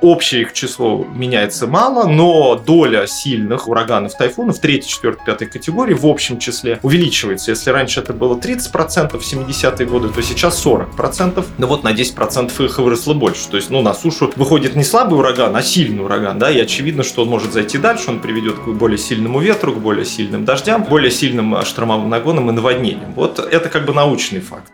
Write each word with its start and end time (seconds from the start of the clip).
Общее 0.00 0.42
их 0.42 0.52
число 0.52 1.04
меняется 1.12 1.66
мало, 1.66 2.08
но 2.08 2.54
доля 2.54 3.06
сильных 3.06 3.68
ураганов, 3.68 4.16
тайфунов 4.16 4.60
3, 4.60 4.82
4, 4.82 5.16
5 5.26 5.50
категории 5.50 5.94
в 5.94 6.06
общем 6.06 6.38
числе 6.38 6.78
увеличивается. 6.82 7.50
Если 7.50 7.70
раньше 7.70 8.00
это 8.00 8.12
было 8.12 8.36
30% 8.36 9.18
в 9.18 9.22
70-е 9.22 9.86
годы, 9.86 10.08
то 10.08 10.22
сейчас 10.22 10.64
40%. 10.64 11.44
Ну 11.58 11.66
вот 11.66 11.82
на 11.82 11.92
10% 11.92 12.64
их 12.64 12.78
выросло 12.78 13.14
больше. 13.14 13.48
То 13.48 13.56
есть, 13.56 13.70
ну, 13.70 13.82
на 13.82 13.92
сушу 13.92 14.32
выходит 14.36 14.76
не 14.76 14.84
слабый 14.84 15.18
ураган, 15.18 15.56
а 15.56 15.62
сильный 15.62 16.04
ураган, 16.04 16.38
да, 16.38 16.50
и 16.50 16.60
очевидно, 16.60 17.02
что 17.02 17.22
он 17.22 17.28
может 17.28 17.52
зайти 17.52 17.78
дальше, 17.78 18.10
он 18.10 18.20
приведет 18.20 18.58
к 18.58 18.68
более 18.68 18.98
сильному 18.98 19.40
ветру, 19.40 19.72
к 19.72 19.78
более 19.78 20.04
сильным 20.04 20.44
дождям, 20.44 20.84
более 20.84 21.10
сильным 21.10 21.64
штормовым 21.64 22.08
нагонам 22.08 22.50
и 22.50 22.52
наводнениям. 22.52 23.12
Вот 23.14 23.38
это 23.38 23.68
как 23.68 23.84
бы 23.84 23.92
научный 23.92 24.40
факт. 24.40 24.70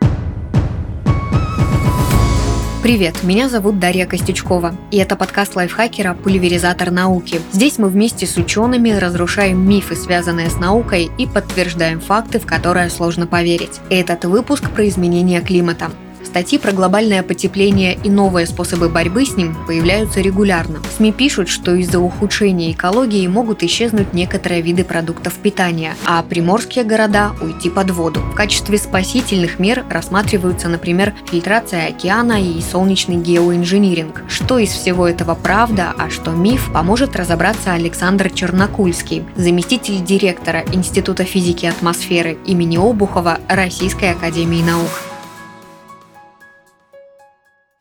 Привет, 2.85 3.23
меня 3.23 3.49
зовут 3.49 3.79
Дарья 3.79 4.05
Костючкова, 4.05 4.75
и 4.91 4.97
это 4.97 5.15
подкаст 5.15 5.55
лайфхакера 5.55 6.13
«Пульверизатор 6.13 6.91
науки». 6.91 7.41
Здесь 7.51 7.79
мы 7.79 7.89
вместе 7.89 8.27
с 8.27 8.37
учеными 8.37 8.91
разрушаем 8.91 9.57
мифы, 9.67 9.95
связанные 9.95 10.51
с 10.51 10.57
наукой, 10.57 11.09
и 11.17 11.25
подтверждаем 11.25 11.99
факты, 11.99 12.39
в 12.39 12.45
которые 12.45 12.91
сложно 12.91 13.25
поверить. 13.25 13.81
Этот 13.89 14.25
выпуск 14.25 14.69
про 14.69 14.87
изменение 14.87 15.41
климата. 15.41 15.89
Статьи 16.35 16.59
про 16.59 16.73
глобальное 16.73 17.23
потепление 17.23 17.97
и 18.03 18.09
новые 18.09 18.45
способы 18.45 18.89
борьбы 18.89 19.25
с 19.25 19.37
ним 19.37 19.55
появляются 19.65 20.19
регулярно. 20.19 20.81
СМИ 20.97 21.13
пишут, 21.13 21.47
что 21.47 21.73
из-за 21.75 22.01
ухудшения 22.01 22.73
экологии 22.73 23.25
могут 23.25 23.63
исчезнуть 23.63 24.13
некоторые 24.13 24.61
виды 24.61 24.83
продуктов 24.83 25.35
питания, 25.35 25.95
а 26.05 26.21
приморские 26.23 26.83
города 26.83 27.31
уйти 27.39 27.69
под 27.69 27.91
воду. 27.91 28.19
В 28.19 28.35
качестве 28.35 28.77
спасительных 28.77 29.59
мер 29.59 29.85
рассматриваются, 29.89 30.67
например, 30.67 31.13
фильтрация 31.31 31.87
океана 31.87 32.43
и 32.43 32.59
солнечный 32.59 33.15
геоинжиниринг. 33.15 34.23
Что 34.27 34.59
из 34.59 34.71
всего 34.71 35.07
этого 35.07 35.35
правда, 35.35 35.93
а 35.97 36.09
что 36.09 36.31
миф, 36.31 36.69
поможет 36.73 37.15
разобраться 37.15 37.71
Александр 37.71 38.29
Чернокульский, 38.29 39.23
заместитель 39.37 40.03
директора 40.03 40.65
Института 40.73 41.23
физики 41.23 41.65
атмосферы 41.65 42.37
имени 42.45 42.75
Обухова 42.75 43.39
Российской 43.47 44.11
академии 44.11 44.61
наук. 44.61 45.14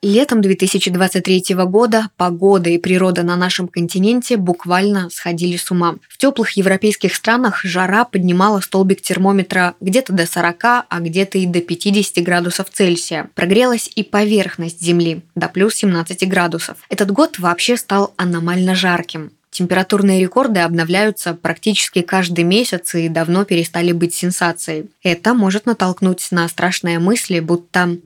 Летом 0.05 0.43
2023 0.43 1.55
года 1.65 2.11
погода 2.19 2.69
и 2.69 2.77
природа 2.77 3.23
на 3.23 3.37
нашем 3.37 3.69
континенте 3.69 4.37
буквально 4.37 5.09
сходили 5.09 5.57
с 5.57 5.71
ума. 5.71 5.97
В 6.11 6.19
теплых 6.19 6.51
европейских 6.59 7.15
странах 7.15 7.65
жара 7.65 8.05
поднимала 8.05 8.61
столбик 8.61 9.01
термометра 9.01 9.77
где-то 9.81 10.13
до 10.13 10.27
40, 10.27 10.63
а 10.63 10.85
где-то 11.01 11.39
и 11.39 11.47
до 11.47 11.63
50 11.63 12.23
градусов 12.23 12.67
Цельсия. 12.71 13.31
Прогрелась 13.35 13.91
и 13.97 14.03
поверхность 14.03 14.83
Земли 14.83 15.23
до 15.35 15.49
плюс 15.49 15.77
17 15.77 16.29
градусов. 16.29 16.77
Этот 16.91 17.11
год 17.11 17.39
вообще 17.39 17.79
стал 17.79 18.13
аномально 18.19 18.75
жарким. 18.75 19.31
Температурные 19.51 20.21
рекорды 20.21 20.61
обновляются 20.61 21.33
практически 21.33 22.03
каждый 22.03 22.45
месяц 22.45 22.95
и 22.95 23.09
давно 23.09 23.47
перестали 23.47 23.93
быть 23.93 24.13
сенсацией. 24.13 24.91
Это 25.03 25.33
может 25.33 25.65
натолкнуть 25.65 26.27
на 26.31 26.47
страшные 26.49 26.99
мысли, 26.99 27.41
будто 27.41 27.97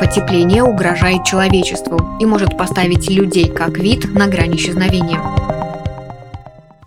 Потепление 0.00 0.62
угрожает 0.62 1.24
человечеству 1.24 2.18
и 2.20 2.26
может 2.26 2.56
поставить 2.56 3.10
людей 3.10 3.48
как 3.50 3.78
вид 3.78 4.14
на 4.14 4.26
грани 4.26 4.56
исчезновения. 4.56 5.20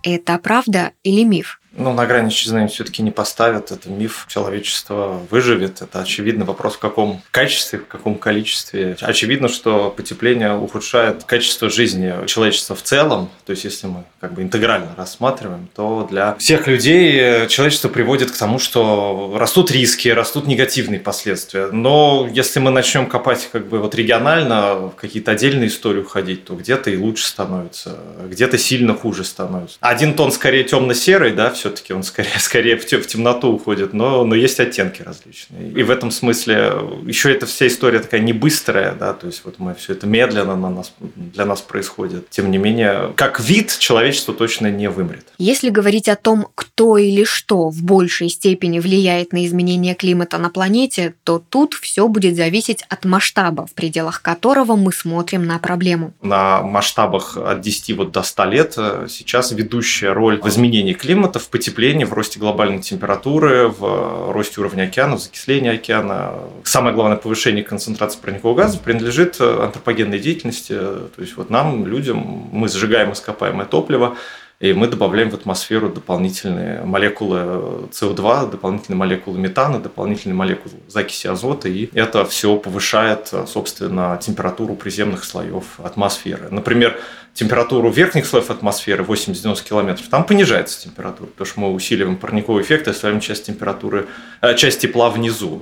Это 0.04 0.38
правда 0.38 0.92
или 1.04 1.24
миф? 1.24 1.61
Ну, 1.82 1.94
на 1.94 2.06
грани 2.06 2.30
исчезновения 2.30 2.70
все-таки 2.70 3.02
не 3.02 3.12
поставят. 3.12 3.72
Это 3.72 3.90
миф. 3.90 4.26
Человечество 4.30 5.22
выживет. 5.30 5.82
Это 5.82 6.02
очевидно. 6.02 6.46
Вопрос 6.46 6.76
в 6.76 6.80
каком 6.80 7.22
качестве, 7.32 7.80
в 7.80 7.88
каком 7.88 8.16
количестве. 8.16 8.96
Очевидно, 9.02 9.50
что 9.50 9.94
потепление 9.96 10.56
ухудшает 10.56 11.24
качество 11.24 11.70
жизни 11.70 12.14
человечества 12.28 12.76
в 12.76 12.82
целом. 12.82 13.30
То 13.46 13.52
есть, 13.52 13.64
если 13.64 13.88
мы 13.88 14.04
как 14.20 14.34
бы 14.34 14.42
интегрально 14.42 14.90
рассматриваем, 14.98 15.68
то 15.76 16.08
для 16.10 16.36
всех 16.36 16.68
людей 16.68 17.48
человечество 17.48 17.90
приводит 17.90 18.32
к 18.32 18.38
тому, 18.38 18.60
что 18.60 19.36
растут 19.38 19.72
риски, 19.72 20.10
растут 20.10 20.48
негативные 20.48 21.00
последствия. 21.00 21.68
Но 21.72 22.28
если 22.32 22.60
мы 22.60 22.72
начнем 22.72 23.08
копать 23.08 23.50
как 23.52 23.68
бы 23.68 23.80
вот 23.80 23.96
регионально, 23.96 24.76
в 24.76 24.92
какие-то 24.92 25.32
отдельные 25.32 25.68
истории 25.68 26.02
уходить, 26.02 26.46
то 26.46 26.56
где-то 26.56 26.90
и 26.92 26.98
лучше 26.98 27.28
становится, 27.28 27.98
где-то 28.26 28.58
сильно 28.58 28.94
хуже 28.94 29.24
становится. 29.24 29.78
Один 29.82 30.14
тон 30.14 30.32
скорее 30.32 30.64
темно-серый, 30.64 31.32
да, 31.32 31.52
все-таки 31.72 31.94
он 31.94 32.04
скорее, 32.04 32.32
скорее 32.40 32.78
в, 32.78 32.86
темноту 32.86 33.50
уходит, 33.50 33.94
но, 33.94 34.24
но 34.26 34.36
есть 34.36 34.60
оттенки 34.60 35.02
различные. 35.02 35.72
И 35.72 35.84
в 35.84 35.90
этом 35.90 36.12
смысле 36.12 36.74
еще 37.06 37.32
эта 37.32 37.46
вся 37.46 37.68
история 37.68 38.00
такая 38.00 38.22
не 38.22 38.34
быстрая, 38.34 38.94
да, 38.94 39.14
то 39.14 39.28
есть 39.28 39.42
вот 39.46 39.60
мы 39.60 39.74
все 39.76 39.94
это 39.94 40.08
медленно 40.08 40.56
на 40.56 40.70
нас, 40.70 40.94
для 41.16 41.46
нас 41.46 41.62
происходит. 41.62 42.30
Тем 42.30 42.52
не 42.52 42.58
менее, 42.58 43.14
как 43.16 43.40
вид 43.40 43.78
человечество 43.78 44.34
точно 44.34 44.70
не 44.72 44.90
вымрет. 44.90 45.26
Если 45.38 45.70
говорить 45.70 46.10
о 46.10 46.16
том, 46.16 46.48
кто 46.56 46.98
или 46.98 47.24
что 47.24 47.70
в 47.70 47.82
большей 47.84 48.30
степени 48.30 48.80
влияет 48.80 49.34
на 49.34 49.46
изменение 49.46 49.96
климата 49.96 50.38
на 50.38 50.50
планете, 50.50 51.14
то 51.24 51.42
тут 51.50 51.74
все 51.74 52.08
будет 52.08 52.36
зависеть 52.36 52.84
от 52.90 53.06
масштаба, 53.06 53.66
в 53.66 53.74
пределах 53.74 54.22
которого 54.22 54.76
мы 54.76 54.92
смотрим 54.92 55.46
на 55.46 55.60
проблему. 55.60 56.14
На 56.22 56.62
масштабах 56.62 57.38
от 57.38 57.62
10 57.62 57.98
вот 57.98 58.12
до 58.12 58.24
100 58.24 58.44
лет 58.46 58.74
э, 58.78 59.08
сейчас 59.10 59.52
ведущая 59.52 60.14
роль 60.14 60.40
в 60.42 60.48
изменении 60.48 60.94
климата 60.94 61.40
в 61.40 61.48
потеплении, 61.52 62.06
в 62.06 62.14
росте 62.14 62.40
глобальной 62.40 62.80
температуры, 62.80 63.68
в 63.68 64.32
росте 64.32 64.62
уровня 64.62 64.84
океана, 64.84 65.18
в 65.18 65.22
закислении 65.22 65.74
океана. 65.76 66.34
Самое 66.64 66.96
главное 66.96 67.18
повышение 67.18 67.64
концентрации 67.64 68.20
парникового 68.20 68.56
газа 68.56 68.80
принадлежит 68.80 69.40
антропогенной 69.40 70.20
деятельности. 70.20 70.74
То 70.74 71.20
есть 71.20 71.36
вот 71.38 71.50
нам, 71.50 71.86
людям, 71.86 72.50
мы 72.52 72.70
сжигаем 72.70 73.12
ископаемое 73.12 73.66
топливо, 73.66 74.16
и 74.62 74.74
мы 74.74 74.88
добавляем 74.88 75.32
в 75.32 75.34
атмосферу 75.34 75.90
дополнительные 75.90 76.84
молекулы 76.84 77.88
СО2, 77.92 78.52
дополнительные 78.52 78.98
молекулы 78.98 79.40
метана, 79.40 79.80
дополнительные 79.80 80.36
молекулы 80.36 80.76
закиси 80.88 81.26
азота, 81.26 81.68
и 81.68 81.90
это 81.94 82.26
все 82.26 82.56
повышает, 82.58 83.34
собственно, 83.48 84.20
температуру 84.22 84.76
приземных 84.76 85.24
слоев 85.24 85.80
атмосферы. 85.80 86.50
Например, 86.52 86.96
температуру 87.34 87.90
верхних 87.90 88.26
слоев 88.26 88.50
атмосферы 88.50 89.04
80-90 89.04 89.64
километров, 89.64 90.08
там 90.10 90.26
понижается 90.26 90.82
температура, 90.84 91.28
потому 91.28 91.46
что 91.46 91.60
мы 91.62 91.72
усиливаем 91.74 92.18
парниковый 92.18 92.64
эффект 92.64 92.88
и 92.88 92.92
оставляем 92.92 93.22
часть 93.22 93.46
температуры, 93.46 94.08
э, 94.42 94.56
часть 94.56 94.82
тепла 94.82 95.10
внизу. 95.10 95.62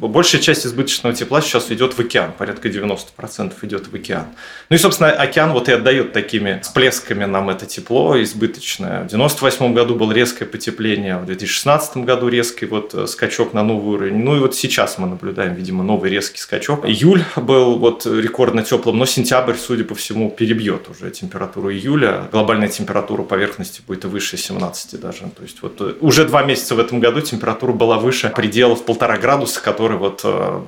Большая 0.00 0.42
часть 0.42 0.66
избыточного 0.66 1.14
тепла 1.14 1.40
сейчас 1.40 1.70
идет 1.72 1.94
в 1.94 2.00
океан, 2.00 2.32
порядка 2.36 2.68
90% 2.68 3.54
идет 3.62 3.88
в 3.88 3.94
океан. 3.94 4.26
Ну 4.68 4.76
и, 4.76 4.78
собственно, 4.78 5.10
океан 5.10 5.52
вот 5.52 5.68
и 5.68 5.72
отдает 5.72 6.12
такими 6.12 6.60
всплесками 6.62 7.24
нам 7.24 7.48
это 7.48 7.64
тепло 7.64 8.20
избыточное. 8.22 9.04
В 9.04 9.06
98 9.08 9.72
году 9.72 9.94
было 9.94 10.12
резкое 10.12 10.44
потепление, 10.44 11.18
в 11.18 11.26
2016 11.26 11.98
году 11.98 12.28
резкий 12.28 12.66
вот 12.66 12.94
э, 12.94 13.06
скачок 13.06 13.54
на 13.54 13.62
новый 13.62 13.94
уровень. 13.94 14.18
Ну 14.22 14.36
и 14.36 14.40
вот 14.40 14.54
сейчас 14.54 14.98
мы 14.98 15.06
наблюдаем, 15.06 15.54
видимо, 15.54 15.82
новый 15.82 16.10
резкий 16.10 16.38
скачок. 16.38 16.84
Июль 16.84 17.24
был 17.36 17.78
вот 17.78 18.04
рекордно 18.04 18.62
теплым, 18.62 18.98
но 18.98 19.06
сентябрь, 19.06 19.54
судя 19.54 19.84
по 19.84 19.94
всему, 19.94 20.30
перебьет 20.30 20.88
уже 20.90 20.97
уже 21.00 21.10
температуру 21.10 21.70
июля, 21.70 22.28
глобальная 22.30 22.68
температура 22.68 23.22
поверхности 23.22 23.82
будет 23.86 24.04
выше 24.04 24.36
17 24.36 25.00
даже. 25.00 25.30
То 25.36 25.42
есть 25.42 25.62
вот 25.62 25.80
э, 25.80 25.94
уже 26.00 26.24
два 26.24 26.42
месяца 26.42 26.74
в 26.74 26.80
этом 26.80 27.00
году 27.00 27.20
температура 27.20 27.72
была 27.72 27.98
выше 27.98 28.30
пределов 28.34 28.84
полтора 28.84 29.16
градуса, 29.16 29.60
который 29.60 29.96
вот 29.96 30.22
э, 30.24 30.60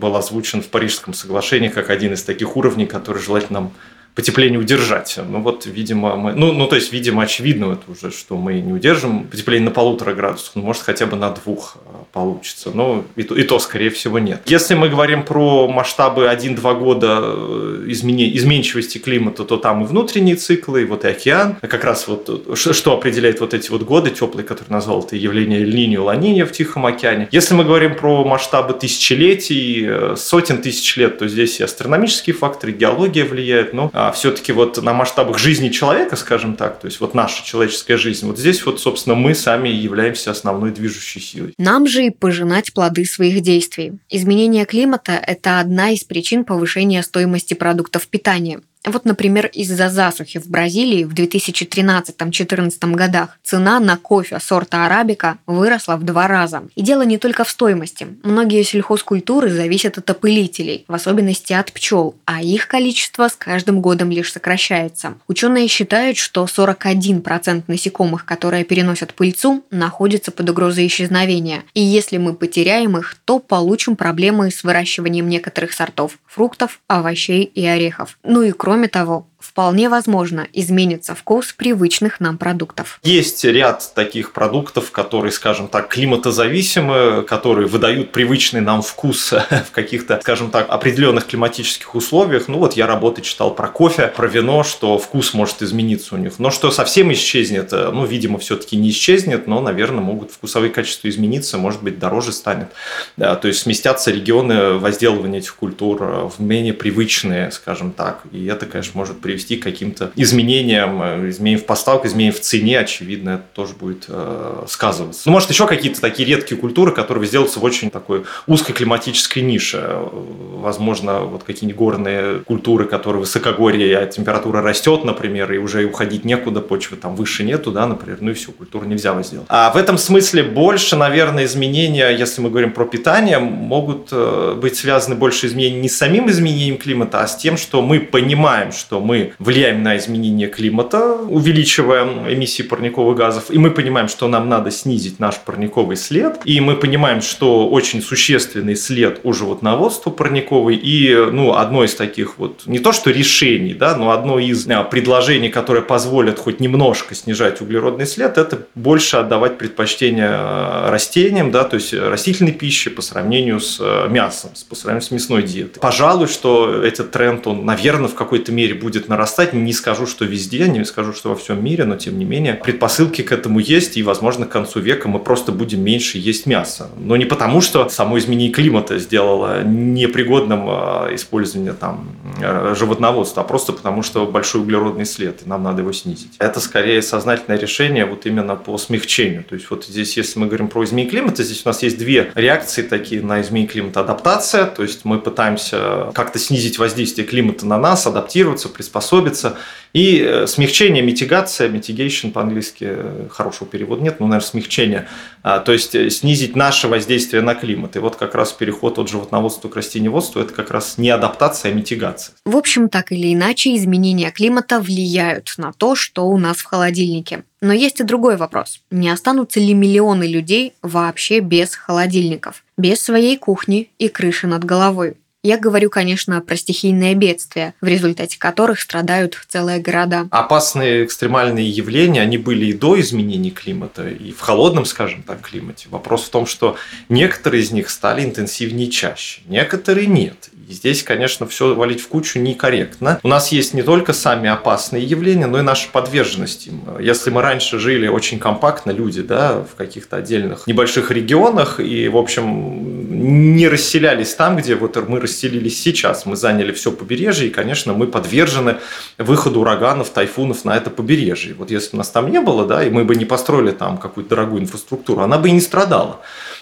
был 0.00 0.16
озвучен 0.16 0.62
в 0.62 0.68
Парижском 0.68 1.14
соглашении 1.14 1.68
как 1.68 1.90
один 1.90 2.14
из 2.14 2.22
таких 2.22 2.56
уровней, 2.56 2.86
который 2.86 3.22
желательно 3.22 3.60
нам 3.60 3.72
потепление 4.14 4.60
удержать. 4.60 5.18
Ну 5.28 5.40
вот, 5.40 5.66
видимо, 5.66 6.14
мы, 6.16 6.32
ну, 6.32 6.52
ну 6.52 6.66
то 6.68 6.76
есть, 6.76 6.92
видимо, 6.92 7.24
очевидно 7.24 7.72
это 7.72 7.90
уже, 7.90 8.16
что 8.16 8.36
мы 8.36 8.60
не 8.60 8.72
удержим 8.72 9.24
потепление 9.24 9.68
на 9.68 9.70
полутора 9.70 10.14
градусах, 10.14 10.52
ну, 10.54 10.62
может, 10.62 10.82
хотя 10.82 11.06
бы 11.06 11.16
на 11.16 11.30
двух 11.30 11.76
а, 11.86 12.04
получится, 12.12 12.70
но 12.72 13.04
и 13.16 13.24
то, 13.24 13.34
и 13.34 13.42
то, 13.42 13.58
скорее 13.58 13.90
всего, 13.90 14.20
нет. 14.20 14.42
Если 14.46 14.74
мы 14.74 14.88
говорим 14.88 15.24
про 15.24 15.66
масштабы 15.66 16.26
1-2 16.26 16.78
года 16.78 17.20
э, 17.22 17.84
измене, 17.88 18.34
изменчивости 18.36 18.98
климата, 18.98 19.44
то 19.44 19.56
там 19.56 19.82
и 19.82 19.86
внутренние 19.86 20.36
циклы, 20.36 20.82
и 20.82 20.84
вот 20.84 21.04
и 21.04 21.08
океан, 21.08 21.56
как 21.60 21.82
раз 21.82 22.06
вот 22.06 22.46
э, 22.48 22.54
что 22.54 22.92
определяет 22.92 23.40
вот 23.40 23.52
эти 23.52 23.70
вот 23.70 23.82
годы 23.82 24.10
теплые, 24.10 24.46
которые 24.46 24.72
назвал 24.72 25.02
это 25.02 25.16
явление 25.16 25.62
Эль-Ниньо, 25.62 26.04
ла 26.04 26.14
в 26.14 26.52
Тихом 26.52 26.86
океане. 26.86 27.28
Если 27.32 27.54
мы 27.54 27.64
говорим 27.64 27.96
про 27.96 28.24
масштабы 28.24 28.74
тысячелетий, 28.74 29.84
э, 29.86 30.14
сотен 30.16 30.62
тысяч 30.62 30.96
лет, 30.96 31.18
то 31.18 31.26
здесь 31.26 31.58
и 31.58 31.64
астрономические 31.64 32.34
факторы, 32.34 32.72
и 32.72 32.76
геология 32.76 33.24
влияет, 33.24 33.72
но 33.72 33.90
а 33.92 34.03
все-таки 34.12 34.52
вот 34.52 34.82
на 34.82 34.92
масштабах 34.92 35.38
жизни 35.38 35.68
человека, 35.68 36.16
скажем 36.16 36.56
так, 36.56 36.80
то 36.80 36.86
есть 36.86 37.00
вот 37.00 37.14
наша 37.14 37.44
человеческая 37.44 37.96
жизнь, 37.96 38.26
вот 38.26 38.38
здесь 38.38 38.64
вот, 38.64 38.80
собственно, 38.80 39.14
мы 39.14 39.34
сами 39.34 39.68
являемся 39.68 40.30
основной 40.30 40.70
движущей 40.70 41.20
силой. 41.20 41.54
Нам 41.58 41.86
же 41.86 42.06
и 42.06 42.10
пожинать 42.10 42.72
плоды 42.72 43.04
своих 43.04 43.40
действий. 43.40 43.92
Изменение 44.10 44.64
климата– 44.64 45.12
это 45.26 45.60
одна 45.60 45.90
из 45.90 46.04
причин 46.04 46.44
повышения 46.44 47.02
стоимости 47.02 47.54
продуктов 47.54 48.06
питания. 48.08 48.60
Вот, 48.84 49.04
например, 49.04 49.46
из-за 49.46 49.88
засухи 49.88 50.38
в 50.38 50.46
Бразилии 50.46 51.04
в 51.04 51.14
2013-2014 51.14 52.94
годах 52.94 53.38
цена 53.42 53.80
на 53.80 53.96
кофе 53.96 54.38
сорта 54.40 54.86
арабика 54.86 55.38
выросла 55.46 55.96
в 55.96 56.02
два 56.02 56.28
раза. 56.28 56.64
И 56.74 56.82
дело 56.82 57.02
не 57.02 57.18
только 57.18 57.44
в 57.44 57.50
стоимости. 57.50 58.06
Многие 58.22 58.62
сельхозкультуры 58.62 59.50
зависят 59.50 59.98
от 59.98 60.10
опылителей, 60.10 60.84
в 60.86 60.94
особенности 60.94 61.52
от 61.52 61.72
пчел, 61.72 62.14
а 62.26 62.42
их 62.42 62.68
количество 62.68 63.28
с 63.28 63.36
каждым 63.36 63.80
годом 63.80 64.10
лишь 64.10 64.32
сокращается. 64.32 65.14
Ученые 65.28 65.68
считают, 65.68 66.18
что 66.18 66.44
41% 66.44 67.64
насекомых, 67.66 68.24
которые 68.24 68.64
переносят 68.64 69.14
пыльцу, 69.14 69.64
находятся 69.70 70.30
под 70.30 70.50
угрозой 70.50 70.86
исчезновения. 70.86 71.62
И 71.74 71.80
если 71.80 72.18
мы 72.18 72.34
потеряем 72.34 72.98
их, 72.98 73.16
то 73.24 73.38
получим 73.38 73.96
проблемы 73.96 74.50
с 74.50 74.62
выращиванием 74.62 75.28
некоторых 75.28 75.72
сортов 75.72 76.18
фруктов, 76.26 76.80
овощей 76.88 77.44
и 77.44 77.64
орехов. 77.64 78.18
Ну 78.24 78.42
и 78.42 78.50
кроме 78.50 78.73
того, 78.88 79.28
вполне 79.54 79.88
возможно 79.88 80.48
изменится 80.52 81.14
вкус 81.14 81.52
привычных 81.52 82.18
нам 82.18 82.38
продуктов. 82.38 82.98
Есть 83.04 83.44
ряд 83.44 83.92
таких 83.94 84.32
продуктов, 84.32 84.90
которые, 84.90 85.30
скажем 85.30 85.68
так, 85.68 85.86
климатозависимы, 85.86 87.22
которые 87.22 87.68
выдают 87.68 88.10
привычный 88.10 88.60
нам 88.60 88.82
вкус 88.82 89.32
в 89.50 89.70
каких-то, 89.70 90.18
скажем 90.22 90.50
так, 90.50 90.68
определенных 90.70 91.28
климатических 91.28 91.94
условиях. 91.94 92.48
Ну 92.48 92.58
вот 92.58 92.72
я 92.72 92.88
работы 92.88 93.22
читал 93.22 93.54
про 93.54 93.68
кофе, 93.68 94.08
про 94.08 94.26
вино, 94.26 94.64
что 94.64 94.98
вкус 94.98 95.34
может 95.34 95.62
измениться 95.62 96.16
у 96.16 96.18
них. 96.18 96.40
Но 96.40 96.50
что 96.50 96.72
совсем 96.72 97.12
исчезнет, 97.12 97.72
э, 97.72 97.90
ну, 97.92 98.04
видимо, 98.06 98.40
все-таки 98.40 98.76
не 98.76 98.90
исчезнет, 98.90 99.46
но, 99.46 99.60
наверное, 99.60 100.02
могут 100.02 100.32
вкусовые 100.32 100.72
качества 100.72 101.08
измениться, 101.08 101.58
может 101.58 101.80
быть, 101.80 102.00
дороже 102.00 102.32
станет. 102.32 102.70
Да, 103.16 103.36
то 103.36 103.46
есть 103.46 103.60
сместятся 103.60 104.10
регионы 104.10 104.78
возделывания 104.78 105.38
этих 105.38 105.54
культур 105.54 106.02
э, 106.02 106.28
в 106.36 106.40
менее 106.40 106.72
привычные, 106.72 107.52
скажем 107.52 107.92
так. 107.92 108.22
И 108.32 108.46
это, 108.46 108.66
конечно, 108.66 108.98
может 108.98 109.20
привести 109.20 109.43
привести 109.44 109.56
к 109.56 109.62
каким-то 109.62 110.10
изменениям, 110.16 111.02
э, 111.02 111.28
изменениям 111.28 111.60
в 111.60 111.66
поставках, 111.66 112.06
изменениям 112.06 112.34
в 112.34 112.40
цене, 112.40 112.78
очевидно, 112.78 113.30
это 113.30 113.44
тоже 113.54 113.74
будет 113.74 114.06
э, 114.08 114.64
сказываться. 114.68 115.22
Ну, 115.26 115.32
может, 115.32 115.50
еще 115.50 115.66
какие-то 115.66 116.00
такие 116.00 116.28
редкие 116.28 116.60
культуры, 116.60 116.92
которые 116.92 117.26
сделаются 117.26 117.60
в 117.60 117.64
очень 117.64 117.90
такой 117.90 118.24
узкой 118.46 118.72
климатической 118.72 119.42
нише. 119.42 119.96
Возможно, 120.12 121.20
вот 121.20 121.44
какие-нибудь 121.44 121.78
горные 121.78 122.38
культуры, 122.40 122.86
которые 122.86 123.20
высокогорье, 123.20 123.98
а 123.98 124.06
температура 124.06 124.62
растет, 124.62 125.04
например, 125.04 125.52
и 125.52 125.58
уже 125.58 125.84
уходить 125.84 126.24
некуда, 126.24 126.60
почвы 126.60 126.96
там 126.96 127.16
выше 127.16 127.44
нету, 127.44 127.70
да, 127.70 127.86
например, 127.86 128.18
ну 128.20 128.30
и 128.30 128.34
все, 128.34 128.52
культуру 128.52 128.86
нельзя 128.86 129.12
возделать. 129.12 129.46
А 129.48 129.70
в 129.70 129.76
этом 129.76 129.98
смысле 129.98 130.42
больше, 130.42 130.96
наверное, 130.96 131.44
изменения, 131.44 132.08
если 132.08 132.40
мы 132.40 132.50
говорим 132.50 132.72
про 132.72 132.84
питание, 132.84 133.38
могут 133.38 134.08
э, 134.12 134.54
быть 134.60 134.76
связаны 134.76 135.16
больше 135.16 135.46
изменений 135.46 135.80
не 135.80 135.88
с 135.88 135.96
самим 135.96 136.30
изменением 136.30 136.78
климата, 136.78 137.20
а 137.20 137.26
с 137.26 137.36
тем, 137.36 137.56
что 137.56 137.82
мы 137.82 138.00
понимаем, 138.00 138.72
что 138.72 139.00
мы 139.00 139.33
влияем 139.38 139.82
на 139.82 139.96
изменение 139.96 140.48
климата, 140.48 141.14
увеличивая 141.14 142.04
эмиссии 142.32 142.62
парниковых 142.62 143.16
газов, 143.16 143.44
и 143.50 143.58
мы 143.58 143.70
понимаем, 143.70 144.08
что 144.08 144.28
нам 144.28 144.48
надо 144.48 144.70
снизить 144.70 145.20
наш 145.20 145.36
парниковый 145.38 145.96
след, 145.96 146.40
и 146.44 146.60
мы 146.60 146.76
понимаем, 146.76 147.20
что 147.20 147.68
очень 147.68 148.02
существенный 148.02 148.76
след 148.76 149.20
у 149.24 149.32
животноводства 149.32 150.10
парниковый, 150.10 150.76
и 150.76 151.14
ну, 151.32 151.54
одно 151.54 151.84
из 151.84 151.94
таких 151.94 152.38
вот, 152.38 152.62
не 152.66 152.78
то 152.78 152.92
что 152.92 153.10
решений, 153.10 153.74
да, 153.74 153.96
но 153.96 154.10
одно 154.10 154.38
из 154.38 154.68
а, 154.68 154.84
предложений, 154.84 155.50
которое 155.50 155.82
позволит 155.82 156.38
хоть 156.38 156.60
немножко 156.60 157.14
снижать 157.14 157.60
углеродный 157.60 158.06
след, 158.06 158.38
это 158.38 158.66
больше 158.74 159.16
отдавать 159.16 159.58
предпочтение 159.58 160.30
а, 160.30 160.90
растениям, 160.90 161.50
да, 161.50 161.64
то 161.64 161.76
есть 161.76 161.92
растительной 161.94 162.52
пище 162.52 162.90
по 162.90 163.02
сравнению 163.02 163.60
с 163.60 163.78
а, 163.80 164.08
мясом, 164.08 164.50
по 164.68 164.74
сравнению 164.74 165.06
с 165.06 165.10
мясной 165.10 165.42
диетой. 165.42 165.80
Пожалуй, 165.80 166.28
что 166.28 166.82
этот 166.82 167.10
тренд, 167.10 167.46
он, 167.46 167.64
наверное, 167.64 168.08
в 168.08 168.14
какой-то 168.14 168.52
мере 168.52 168.74
будет 168.74 169.08
нарастать 169.08 169.23
нарастать. 169.24 169.54
Не 169.54 169.72
скажу, 169.72 170.06
что 170.06 170.24
везде, 170.24 170.68
не 170.68 170.84
скажу, 170.84 171.12
что 171.12 171.30
во 171.30 171.36
всем 171.36 171.64
мире, 171.64 171.84
но 171.84 171.96
тем 171.96 172.18
не 172.18 172.24
менее 172.24 172.54
предпосылки 172.54 173.22
к 173.22 173.32
этому 173.32 173.58
есть, 173.58 173.96
и, 173.96 174.02
возможно, 174.02 174.46
к 174.46 174.50
концу 174.50 174.80
века 174.80 175.08
мы 175.08 175.18
просто 175.18 175.52
будем 175.52 175.82
меньше 175.82 176.18
есть 176.18 176.46
мясо. 176.46 176.88
Но 176.98 177.16
не 177.16 177.24
потому, 177.24 177.62
что 177.62 177.88
само 177.88 178.18
изменение 178.18 178.52
климата 178.52 178.98
сделало 178.98 179.62
непригодным 179.64 180.64
а, 180.68 181.08
использование 181.14 181.72
там 181.72 182.08
э, 182.42 182.74
животноводства, 182.78 183.42
а 183.42 183.44
просто 183.46 183.72
потому, 183.72 184.02
что 184.02 184.26
большой 184.26 184.60
углеродный 184.60 185.06
след, 185.06 185.42
и 185.46 185.48
нам 185.48 185.62
надо 185.62 185.80
его 185.80 185.92
снизить. 185.92 186.32
Это 186.38 186.60
скорее 186.60 187.00
сознательное 187.00 187.58
решение 187.58 188.04
вот 188.04 188.26
именно 188.26 188.56
по 188.56 188.76
смягчению. 188.78 189.44
То 189.44 189.54
есть 189.54 189.70
вот 189.70 189.86
здесь, 189.86 190.16
если 190.16 190.38
мы 190.38 190.46
говорим 190.46 190.68
про 190.68 190.84
изменение 190.84 191.10
климата, 191.10 191.42
здесь 191.42 191.62
у 191.64 191.68
нас 191.68 191.82
есть 191.82 191.98
две 191.98 192.30
реакции 192.34 192.82
такие 192.82 193.22
на 193.22 193.40
изменение 193.40 193.68
климата. 193.68 194.00
Адаптация, 194.00 194.66
то 194.66 194.82
есть 194.82 195.04
мы 195.04 195.18
пытаемся 195.18 196.10
как-то 196.14 196.38
снизить 196.38 196.78
воздействие 196.78 197.26
климата 197.26 197.66
на 197.66 197.78
нас, 197.78 198.06
адаптироваться, 198.06 198.68
приспособиться 198.68 199.13
приспособиться. 199.14 199.56
И 199.92 200.18
э, 200.18 200.48
смягчение, 200.48 201.04
митигация, 201.04 201.68
mitigation 201.68 202.32
по-английски, 202.32 202.84
э, 202.88 203.28
хорошего 203.30 203.70
перевода 203.70 204.02
нет, 204.02 204.18
но, 204.18 204.26
наверное, 204.26 204.46
смягчение. 204.46 205.06
А, 205.44 205.60
то 205.60 205.72
есть 205.72 205.94
э, 205.94 206.10
снизить 206.10 206.56
наше 206.56 206.88
воздействие 206.88 207.42
на 207.42 207.54
климат. 207.54 207.94
И 207.94 208.00
вот 208.00 208.16
как 208.16 208.34
раз 208.34 208.52
переход 208.52 208.98
от 208.98 209.08
животноводства 209.08 209.68
к 209.68 209.76
растениеводству– 209.76 210.40
это 210.42 210.52
как 210.52 210.72
раз 210.72 210.98
не 210.98 211.10
адаптация, 211.10 211.70
а 211.70 211.74
митигация. 211.74 212.34
В 212.44 212.56
общем, 212.56 212.88
так 212.88 213.12
или 213.12 213.32
иначе, 213.32 213.76
изменения 213.76 214.32
климата 214.32 214.80
влияют 214.80 215.54
на 215.58 215.72
то, 215.72 215.94
что 215.94 216.26
у 216.26 216.38
нас 216.38 216.56
в 216.56 216.64
холодильнике. 216.64 217.44
Но 217.60 217.72
есть 217.72 218.00
и 218.00 218.04
другой 218.04 218.36
вопрос. 218.36 218.80
Не 218.90 219.10
останутся 219.10 219.60
ли 219.60 219.74
миллионы 219.74 220.24
людей 220.24 220.72
вообще 220.82 221.38
без 221.38 221.76
холодильников? 221.76 222.64
Без 222.76 223.00
своей 223.00 223.38
кухни 223.38 223.90
и 223.98 224.08
крыши 224.08 224.48
над 224.48 224.64
головой? 224.64 225.14
Я 225.44 225.58
говорю, 225.58 225.90
конечно, 225.90 226.40
про 226.40 226.56
стихийные 226.56 227.14
бедствия, 227.14 227.74
в 227.82 227.86
результате 227.86 228.38
которых 228.38 228.80
страдают 228.80 229.38
целые 229.46 229.78
города. 229.78 230.26
Опасные 230.30 231.04
экстремальные 231.04 231.68
явления, 231.68 232.22
они 232.22 232.38
были 232.38 232.64
и 232.64 232.72
до 232.72 232.98
изменений 232.98 233.50
климата, 233.50 234.08
и 234.08 234.32
в 234.32 234.40
холодном, 234.40 234.86
скажем 234.86 235.22
так, 235.22 235.42
климате. 235.42 235.88
Вопрос 235.90 236.24
в 236.24 236.30
том, 236.30 236.46
что 236.46 236.76
некоторые 237.10 237.62
из 237.62 237.72
них 237.72 237.90
стали 237.90 238.24
интенсивнее 238.24 238.90
чаще, 238.90 239.42
некоторые 239.44 240.06
нет. 240.06 240.48
Здесь, 240.68 241.02
конечно, 241.02 241.46
все 241.46 241.74
валить 241.74 242.00
в 242.00 242.08
кучу 242.08 242.38
некорректно. 242.38 243.20
У 243.22 243.28
нас 243.28 243.52
есть 243.52 243.74
не 243.74 243.82
только 243.82 244.12
сами 244.12 244.48
опасные 244.48 245.04
явления, 245.04 245.46
но 245.46 245.58
и 245.58 245.62
наша 245.62 245.88
подверженность 245.90 246.66
им. 246.66 246.82
Если 247.00 247.30
мы 247.30 247.42
раньше 247.42 247.78
жили 247.78 248.06
очень 248.08 248.38
компактно, 248.38 248.90
люди, 248.90 249.22
да, 249.22 249.64
в 249.70 249.74
каких-то 249.76 250.16
отдельных 250.16 250.66
небольших 250.66 251.10
регионах, 251.10 251.80
и, 251.80 252.08
в 252.08 252.16
общем, 252.16 253.54
не 253.54 253.68
расселялись 253.68 254.34
там, 254.34 254.56
где 254.56 254.74
вот 254.74 254.96
мы 255.08 255.20
расселились 255.20 255.80
сейчас. 255.80 256.26
Мы 256.26 256.36
заняли 256.36 256.72
все 256.72 256.92
побережье, 256.92 257.48
и, 257.48 257.50
конечно, 257.50 257.92
мы 257.92 258.06
подвержены 258.06 258.76
выходу 259.18 259.60
ураганов, 259.60 260.10
тайфунов 260.10 260.64
на 260.64 260.76
это 260.76 260.90
побережье. 260.90 261.54
Вот 261.54 261.70
если 261.70 261.92
бы 261.92 261.98
нас 261.98 262.10
там 262.10 262.30
не 262.30 262.40
было, 262.40 262.66
да, 262.66 262.84
и 262.84 262.90
мы 262.90 263.04
бы 263.04 263.16
не 263.16 263.24
построили 263.24 263.70
там 263.72 263.98
какую-то 263.98 264.30
дорогую 264.30 264.62
инфраструктуру, 264.62 265.22
она 265.22 265.38
бы 265.38 265.48
и 265.48 265.52
не 265.52 265.60
страдала. 265.60 266.20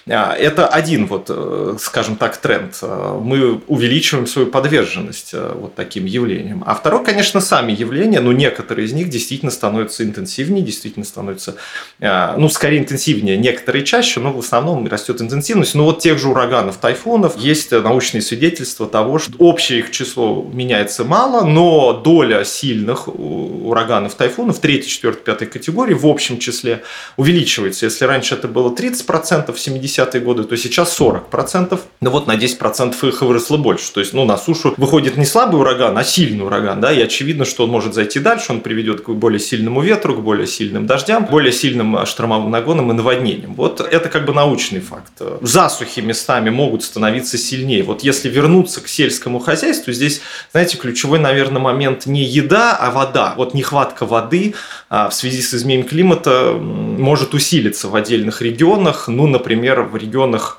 А, 0.08 0.34
это 0.34 0.66
один, 0.66 1.06
вот, 1.06 1.26
э, 1.28 1.76
скажем 1.78 2.16
так, 2.16 2.36
тренд. 2.36 2.76
А, 2.82 3.18
мы 3.18 3.60
увеличиваем 3.92 4.26
свою 4.26 4.48
подверженность 4.48 5.30
э, 5.34 5.52
вот 5.54 5.74
таким 5.74 6.06
явлениям. 6.06 6.64
А 6.66 6.74
второй, 6.74 7.04
конечно, 7.04 7.40
сами 7.40 7.72
явления, 7.72 8.20
но 8.20 8.32
некоторые 8.32 8.86
из 8.86 8.92
них 8.92 9.10
действительно 9.10 9.50
становятся 9.50 10.02
интенсивнее, 10.02 10.64
действительно 10.64 11.04
становятся, 11.04 11.56
а, 12.00 12.34
ну, 12.36 12.48
скорее 12.48 12.78
интенсивнее, 12.78 13.36
некоторые 13.36 13.84
чаще, 13.84 14.20
но 14.20 14.32
в 14.32 14.38
основном 14.38 14.86
растет 14.86 15.20
интенсивность. 15.20 15.74
Ну, 15.74 15.84
вот 15.84 16.00
тех 16.00 16.18
же 16.18 16.28
ураганов, 16.28 16.78
тайфунов, 16.78 17.36
есть 17.36 17.70
научные 17.70 18.22
свидетельства 18.22 18.86
того, 18.86 19.18
что 19.18 19.34
общее 19.38 19.80
их 19.80 19.90
число 19.90 20.42
меняется 20.52 21.04
мало, 21.04 21.44
но 21.44 21.92
доля 21.92 22.44
сильных 22.44 23.08
ураганов, 23.08 24.14
тайфунов, 24.14 24.58
3, 24.58 24.86
4, 24.86 25.14
5 25.14 25.50
категории 25.50 25.94
в 25.94 26.06
общем 26.06 26.38
числе 26.38 26.82
увеличивается. 27.16 27.86
Если 27.86 28.04
раньше 28.06 28.34
это 28.34 28.48
было 28.48 28.74
30%, 28.74 29.52
в 29.52 29.60
70 29.60 29.82
70-е 29.82 30.20
годы, 30.20 30.44
то 30.44 30.56
сейчас 30.56 30.98
40%. 30.98 31.78
Но 32.00 32.10
вот 32.10 32.26
на 32.26 32.36
10% 32.36 33.08
их 33.08 33.22
выросло 33.22 33.56
больше. 33.56 33.81
То 33.90 34.00
есть, 34.00 34.12
ну, 34.12 34.24
на 34.24 34.36
сушу 34.36 34.74
выходит 34.76 35.16
не 35.16 35.24
слабый 35.24 35.60
ураган, 35.60 35.96
а 35.96 36.04
сильный 36.04 36.44
ураган, 36.44 36.80
да, 36.80 36.92
и 36.92 37.00
очевидно, 37.00 37.44
что 37.44 37.64
он 37.64 37.70
может 37.70 37.94
зайти 37.94 38.20
дальше, 38.20 38.52
он 38.52 38.60
приведет 38.60 39.02
к 39.02 39.10
более 39.10 39.40
сильному 39.40 39.80
ветру, 39.80 40.14
к 40.14 40.20
более 40.20 40.46
сильным 40.46 40.86
дождям, 40.86 41.26
более 41.26 41.52
сильным 41.52 42.06
штормовым 42.06 42.50
нагонам 42.50 42.90
и 42.90 42.94
наводнениям. 42.94 43.54
Вот 43.54 43.80
это 43.80 44.08
как 44.08 44.24
бы 44.24 44.32
научный 44.32 44.80
факт. 44.80 45.12
Засухи 45.40 46.00
местами 46.00 46.50
могут 46.50 46.82
становиться 46.82 47.38
сильнее. 47.38 47.82
Вот 47.82 48.02
если 48.02 48.28
вернуться 48.28 48.80
к 48.80 48.88
сельскому 48.88 49.38
хозяйству, 49.38 49.92
здесь, 49.92 50.20
знаете, 50.52 50.78
ключевой, 50.78 51.18
наверное, 51.18 51.60
момент 51.60 52.06
не 52.06 52.22
еда, 52.24 52.76
а 52.76 52.90
вода. 52.90 53.34
Вот 53.36 53.54
нехватка 53.54 54.06
воды 54.06 54.54
а, 54.88 55.08
в 55.08 55.14
связи 55.14 55.42
с 55.42 55.54
изменением 55.54 55.88
климата 55.88 56.52
может 56.52 57.34
усилиться 57.34 57.88
в 57.88 57.94
отдельных 57.94 58.42
регионах. 58.42 59.08
Ну, 59.08 59.26
например, 59.26 59.82
в 59.82 59.96
регионах 59.96 60.58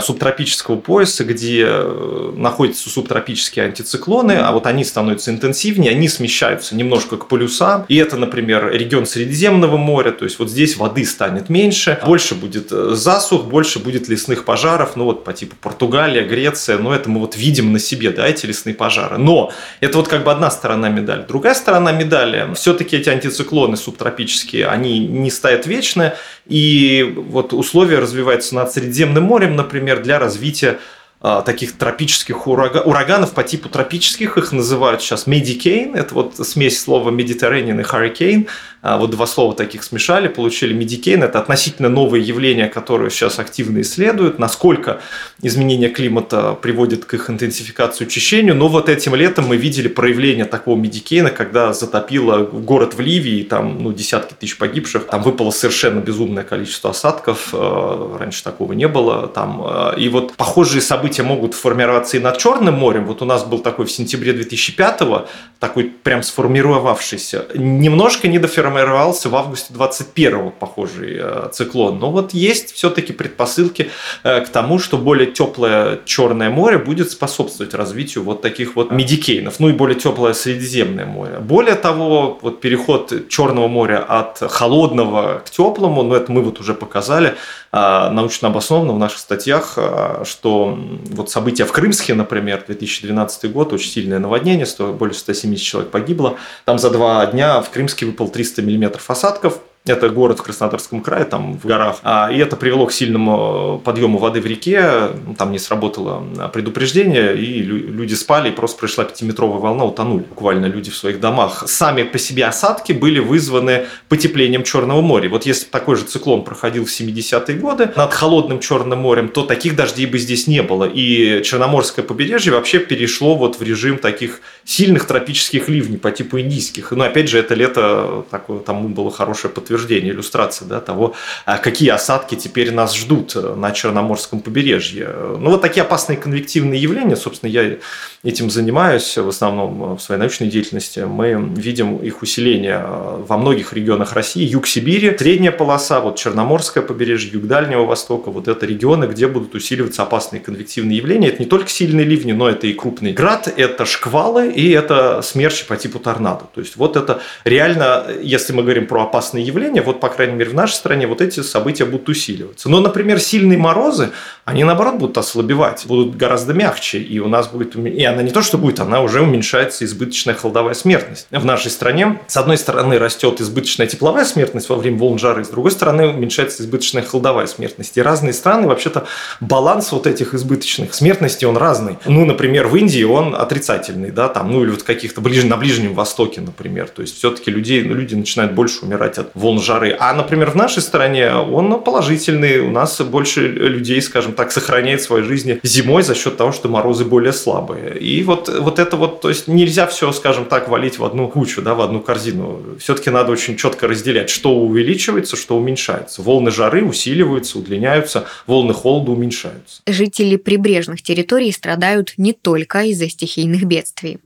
субтропического 0.00 0.76
пояса, 0.76 1.24
где 1.24 1.64
э, 1.66 2.32
находятся 2.36 2.88
субтропические 2.88 3.64
антициклоны, 3.64 4.32
а 4.32 4.52
вот 4.52 4.66
они 4.66 4.84
становятся 4.84 5.32
интенсивнее, 5.32 5.90
они 5.90 6.08
смещаются 6.08 6.76
немножко 6.76 7.16
к 7.16 7.26
полюсам. 7.26 7.86
И 7.88 7.96
это, 7.96 8.16
например, 8.16 8.70
регион 8.72 9.06
Средиземного 9.06 9.76
моря, 9.76 10.12
то 10.12 10.24
есть 10.24 10.38
вот 10.38 10.48
здесь 10.48 10.76
воды 10.76 11.04
станет 11.04 11.48
меньше, 11.48 11.98
больше 12.06 12.36
будет 12.36 12.68
э, 12.70 12.92
засух, 12.94 13.46
больше 13.46 13.80
будет 13.80 14.08
лесных 14.08 14.44
пожаров, 14.44 14.94
ну 14.94 15.04
вот 15.04 15.24
по 15.24 15.32
типу 15.32 15.56
Португалия, 15.60 16.22
Греция, 16.24 16.78
но 16.78 16.94
это 16.94 17.10
мы 17.10 17.18
вот 17.18 17.36
видим 17.36 17.72
на 17.72 17.80
себе, 17.80 18.10
да, 18.10 18.28
эти 18.28 18.46
лесные 18.46 18.74
пожары. 18.74 19.18
Но 19.18 19.50
это 19.80 19.98
вот 19.98 20.06
как 20.06 20.22
бы 20.22 20.30
одна 20.30 20.52
сторона 20.52 20.88
медали. 20.88 21.24
Другая 21.26 21.54
сторона 21.54 21.90
медали, 21.90 22.54
все-таки 22.54 22.96
эти 22.96 23.08
антициклоны 23.08 23.76
субтропические, 23.76 24.66
они 24.68 25.00
не 25.00 25.30
стоят 25.32 25.66
вечно, 25.66 26.14
и 26.46 27.12
вот 27.16 27.52
условия 27.52 27.98
развиваются 27.98 28.54
над 28.54 28.72
Средиземным 28.72 29.24
морем, 29.24 29.56
например, 29.56 29.69
для 30.02 30.18
развития 30.18 30.78
а, 31.22 31.42
таких 31.42 31.76
тропических 31.76 32.46
урага... 32.46 32.78
ураганов 32.78 33.32
по 33.32 33.42
типу 33.42 33.68
тропических, 33.68 34.38
их 34.38 34.52
называют 34.52 35.02
сейчас 35.02 35.26
Medicane, 35.26 35.94
это 35.94 36.14
вот 36.14 36.36
смесь 36.46 36.80
слова 36.80 37.10
Mediterranean 37.10 37.78
и 37.78 37.84
Hurricane, 37.84 38.48
вот 38.82 39.10
два 39.10 39.26
слова 39.26 39.54
таких 39.54 39.82
смешали, 39.82 40.28
получили 40.28 40.74
Medicane, 40.74 41.24
это 41.24 41.38
относительно 41.38 41.88
новое 41.88 42.20
явление, 42.20 42.68
которое 42.68 43.10
сейчас 43.10 43.38
активно 43.38 43.82
исследуют, 43.82 44.38
насколько 44.38 45.00
изменение 45.42 45.90
климата 45.90 46.54
приводит 46.54 47.04
к 47.04 47.14
их 47.14 47.28
интенсификации 47.28 48.04
учащению, 48.04 48.54
но 48.54 48.68
вот 48.68 48.88
этим 48.88 49.14
летом 49.14 49.46
мы 49.48 49.56
видели 49.56 49.88
проявление 49.88 50.46
такого 50.46 50.80
Medicane, 50.80 51.30
когда 51.30 51.72
затопило 51.72 52.38
город 52.44 52.94
в 52.94 53.00
Ливии, 53.00 53.42
там 53.42 53.82
ну, 53.82 53.92
десятки 53.92 54.34
тысяч 54.34 54.56
погибших, 54.56 55.06
там 55.06 55.22
выпало 55.22 55.50
совершенно 55.50 56.00
безумное 56.00 56.44
количество 56.44 56.90
осадков, 56.90 57.50
а, 57.52 58.18
раньше 58.18 58.42
такого 58.42 58.72
не 58.72 58.88
было, 58.88 59.28
там, 59.28 59.94
и 59.96 60.08
вот 60.08 60.32
похожие 60.34 60.80
события 60.80 61.22
могут 61.22 61.54
формироваться 61.54 62.16
и 62.16 62.20
над 62.20 62.38
Черным 62.38 62.74
морем. 62.74 63.06
Вот 63.06 63.22
у 63.22 63.24
нас 63.24 63.44
был 63.44 63.58
такой 63.58 63.86
в 63.86 63.92
сентябре 63.92 64.32
2005-го, 64.32 65.28
такой 65.58 65.84
прям 65.84 66.22
сформировавшийся. 66.22 67.46
Немножко 67.54 68.28
не 68.28 68.38
доформировался 68.70 69.28
в 69.28 69.36
августе 69.36 69.74
21-го 69.74 70.50
похожий 70.50 71.18
э, 71.20 71.48
циклон. 71.52 71.98
Но 71.98 72.10
вот 72.10 72.32
есть 72.32 72.72
все-таки 72.72 73.12
предпосылки 73.12 73.90
э, 74.22 74.40
к 74.40 74.48
тому, 74.48 74.78
что 74.78 74.96
более 74.96 75.26
теплое 75.26 76.00
Черное 76.04 76.50
море 76.50 76.78
будет 76.78 77.10
способствовать 77.10 77.74
развитию 77.74 78.24
вот 78.24 78.42
таких 78.42 78.76
вот 78.76 78.90
медикейнов. 78.92 79.60
Ну 79.60 79.68
и 79.68 79.72
более 79.72 79.98
теплое 79.98 80.32
Средиземное 80.32 81.06
море. 81.06 81.38
Более 81.40 81.74
того, 81.74 82.38
вот 82.40 82.60
переход 82.60 83.28
Черного 83.28 83.68
моря 83.68 83.98
от 83.98 84.38
холодного 84.38 85.42
к 85.44 85.50
теплому, 85.50 86.02
ну 86.02 86.14
это 86.14 86.30
мы 86.32 86.42
вот 86.42 86.60
уже 86.60 86.74
показали, 86.74 87.34
а, 87.72 88.10
научно 88.10 88.48
обоснованно 88.48 88.92
в 88.92 88.98
наших 88.98 89.18
статьях, 89.18 89.78
что 90.24 90.78
вот 91.10 91.30
события 91.30 91.64
в 91.64 91.72
Крымске, 91.72 92.14
например, 92.14 92.64
2012 92.66 93.52
год, 93.52 93.72
очень 93.72 93.90
сильное 93.90 94.18
наводнение, 94.18 94.66
более 94.92 95.14
170 95.14 95.64
человек 95.64 95.90
погибло. 95.90 96.36
Там 96.64 96.78
за 96.78 96.90
два 96.90 97.26
дня 97.26 97.60
в 97.60 97.70
Крымске 97.70 98.06
выпал 98.06 98.28
300 98.28 98.59
миллиметров 98.62 99.10
осадков. 99.10 99.60
Это 99.86 100.10
город 100.10 100.40
в 100.40 100.42
Краснодарском 100.42 101.00
крае, 101.00 101.24
там 101.24 101.58
в 101.58 101.64
горах. 101.64 102.00
А, 102.02 102.30
и 102.30 102.36
это 102.36 102.54
привело 102.56 102.84
к 102.84 102.92
сильному 102.92 103.80
подъему 103.82 104.18
воды 104.18 104.42
в 104.42 104.46
реке. 104.46 105.08
Там 105.38 105.52
не 105.52 105.58
сработало 105.58 106.22
предупреждение, 106.52 107.34
и 107.34 107.62
люди 107.62 108.12
спали, 108.12 108.50
и 108.50 108.52
просто 108.52 108.78
пришла 108.78 109.04
пятиметровая 109.04 109.58
волна, 109.58 109.84
утонули. 109.84 110.22
Буквально 110.22 110.66
люди 110.66 110.90
в 110.90 110.96
своих 110.96 111.18
домах. 111.18 111.64
Сами 111.66 112.02
по 112.02 112.18
себе 112.18 112.44
осадки 112.44 112.92
были 112.92 113.20
вызваны 113.20 113.86
потеплением 114.10 114.64
Черного 114.64 115.00
моря. 115.00 115.30
Вот 115.30 115.46
если 115.46 115.64
такой 115.64 115.96
же 115.96 116.04
циклон 116.04 116.44
проходил 116.44 116.84
в 116.84 116.90
70-е 116.90 117.56
годы 117.56 117.90
над 117.96 118.12
холодным 118.12 118.60
Черным 118.60 118.98
морем, 118.98 119.28
то 119.30 119.44
таких 119.44 119.76
дождей 119.76 120.04
бы 120.04 120.18
здесь 120.18 120.46
не 120.46 120.62
было. 120.62 120.84
И 120.84 121.42
Черноморское 121.42 122.04
побережье 122.04 122.52
вообще 122.52 122.80
перешло 122.80 123.34
вот 123.34 123.58
в 123.58 123.62
режим 123.62 123.96
таких 123.96 124.42
сильных 124.64 125.06
тропических 125.06 125.70
ливней 125.70 125.96
по 125.96 126.10
типу 126.10 126.38
индийских. 126.38 126.90
Но 126.90 127.04
опять 127.04 127.30
же, 127.30 127.38
это 127.38 127.54
лето, 127.54 128.26
такое, 128.30 128.58
тому 128.58 128.90
было 128.90 129.10
хорошее 129.10 129.50
подтверждение 129.50 129.69
подтверждение, 129.70 130.12
иллюстрация 130.12 130.66
да, 130.66 130.80
того, 130.80 131.14
а, 131.46 131.58
какие 131.58 131.90
осадки 131.90 132.34
теперь 132.34 132.72
нас 132.72 132.96
ждут 132.96 133.36
э, 133.36 133.54
на 133.54 133.70
Черноморском 133.70 134.40
побережье. 134.40 135.08
Ну, 135.38 135.50
вот 135.50 135.62
такие 135.62 135.82
опасные 135.82 136.16
конвективные 136.16 136.80
явления, 136.80 137.16
собственно, 137.16 137.50
я 137.50 137.76
этим 138.22 138.50
занимаюсь 138.50 139.16
в 139.16 139.28
основном 139.28 139.96
в 139.96 140.00
своей 140.00 140.18
научной 140.18 140.48
деятельности. 140.48 141.00
Мы 141.00 141.52
видим 141.56 141.96
их 141.98 142.22
усиление 142.22 142.82
э, 142.84 143.24
во 143.26 143.38
многих 143.38 143.72
регионах 143.72 144.12
России, 144.12 144.44
юг 144.44 144.66
Сибири, 144.66 145.16
средняя 145.18 145.52
полоса, 145.52 146.00
вот 146.00 146.16
Черноморское 146.16 146.82
побережье, 146.82 147.30
юг 147.32 147.46
Дальнего 147.46 147.84
Востока, 147.86 148.30
вот 148.30 148.48
это 148.48 148.66
регионы, 148.66 149.04
где 149.06 149.28
будут 149.28 149.54
усиливаться 149.54 150.02
опасные 150.02 150.40
конвективные 150.40 150.98
явления. 150.98 151.28
Это 151.28 151.38
не 151.38 151.48
только 151.48 151.68
сильные 151.68 152.04
ливни, 152.04 152.32
но 152.32 152.48
это 152.48 152.66
и 152.66 152.72
крупный 152.72 153.12
град, 153.12 153.52
это 153.56 153.86
шквалы 153.86 154.50
и 154.50 154.70
это 154.70 155.22
смерчи 155.22 155.64
по 155.66 155.76
типу 155.76 155.98
торнадо. 155.98 156.44
То 156.54 156.60
есть 156.60 156.76
вот 156.76 156.96
это 156.96 157.22
реально, 157.44 158.06
если 158.22 158.52
мы 158.52 158.62
говорим 158.62 158.86
про 158.86 159.02
опасные 159.02 159.44
явления, 159.44 159.59
явления, 159.60 159.82
вот, 159.82 160.00
по 160.00 160.08
крайней 160.08 160.34
мере, 160.34 160.50
в 160.50 160.54
нашей 160.54 160.74
стране 160.74 161.06
вот 161.06 161.20
эти 161.20 161.40
события 161.40 161.84
будут 161.84 162.08
усиливаться. 162.08 162.68
Но, 162.68 162.80
например, 162.80 163.20
сильные 163.20 163.58
морозы, 163.58 164.10
они, 164.44 164.64
наоборот, 164.64 164.96
будут 164.96 165.18
ослабевать, 165.18 165.84
будут 165.86 166.16
гораздо 166.16 166.54
мягче, 166.54 166.98
и 166.98 167.18
у 167.18 167.28
нас 167.28 167.48
будет... 167.48 167.76
И 167.76 168.04
она 168.04 168.22
не 168.22 168.30
то, 168.30 168.42
что 168.42 168.58
будет, 168.58 168.80
она 168.80 169.02
уже 169.02 169.20
уменьшается 169.20 169.84
избыточная 169.84 170.34
холодовая 170.34 170.74
смертность. 170.74 171.26
В 171.30 171.44
нашей 171.44 171.70
стране, 171.70 172.20
с 172.26 172.36
одной 172.36 172.56
стороны, 172.56 172.98
растет 172.98 173.40
избыточная 173.40 173.86
тепловая 173.86 174.24
смертность 174.24 174.68
во 174.68 174.76
время 174.76 174.98
волн 174.98 175.18
жары, 175.18 175.44
с 175.44 175.48
другой 175.48 175.70
стороны, 175.70 176.08
уменьшается 176.08 176.62
избыточная 176.62 177.02
холодовая 177.02 177.46
смертность. 177.46 177.96
И 177.96 178.02
разные 178.02 178.32
страны, 178.32 178.66
вообще-то, 178.66 179.06
баланс 179.40 179.92
вот 179.92 180.06
этих 180.06 180.34
избыточных 180.34 180.94
смертностей, 180.94 181.46
он 181.46 181.56
разный. 181.56 181.98
Ну, 182.06 182.24
например, 182.24 182.68
в 182.68 182.76
Индии 182.76 183.02
он 183.02 183.34
отрицательный, 183.34 184.10
да, 184.10 184.28
там, 184.28 184.50
ну, 184.50 184.62
или 184.62 184.70
вот 184.70 184.82
каких-то 184.82 185.20
ближе, 185.20 185.46
на 185.46 185.56
Ближнем 185.56 185.94
Востоке, 185.94 186.40
например. 186.40 186.88
То 186.88 187.02
есть, 187.02 187.16
все-таки 187.16 187.50
людей, 187.50 187.82
ну, 187.82 187.94
люди 187.94 188.14
начинают 188.14 188.52
больше 188.52 188.84
умирать 188.84 189.18
от 189.18 189.30
волн 189.34 189.49
жары. 189.58 189.96
А, 189.98 190.12
например, 190.14 190.50
в 190.50 190.56
нашей 190.56 190.82
стране 190.82 191.32
он 191.32 191.82
положительный. 191.82 192.60
У 192.60 192.70
нас 192.70 193.00
больше 193.00 193.48
людей, 193.48 194.00
скажем 194.02 194.32
так, 194.32 194.52
сохраняет 194.52 195.02
свои 195.02 195.22
жизни 195.22 195.58
зимой 195.62 196.02
за 196.02 196.14
счет 196.14 196.36
того, 196.36 196.52
что 196.52 196.68
морозы 196.68 197.04
более 197.04 197.32
слабые. 197.32 197.98
И 197.98 198.22
вот, 198.22 198.48
вот 198.48 198.78
это 198.78 198.96
вот, 198.96 199.20
то 199.20 199.28
есть 199.28 199.48
нельзя 199.48 199.86
все, 199.86 200.12
скажем 200.12 200.44
так, 200.44 200.68
валить 200.68 200.98
в 200.98 201.04
одну 201.04 201.28
кучу, 201.28 201.62
да, 201.62 201.74
в 201.74 201.80
одну 201.80 202.00
корзину. 202.00 202.60
Все-таки 202.78 203.10
надо 203.10 203.32
очень 203.32 203.56
четко 203.56 203.88
разделять, 203.88 204.30
что 204.30 204.54
увеличивается, 204.54 205.36
что 205.36 205.56
уменьшается. 205.56 206.22
Волны 206.22 206.50
жары 206.50 206.84
усиливаются, 206.84 207.58
удлиняются, 207.58 208.26
волны 208.46 208.74
холода 208.74 209.12
уменьшаются. 209.12 209.82
Жители 209.86 210.36
прибрежных 210.36 211.02
территорий 211.02 211.52
страдают 211.52 212.14
не 212.16 212.32
только 212.32 212.82
из-за 212.82 213.08
стихийных 213.08 213.64
бедствий. 213.64 214.18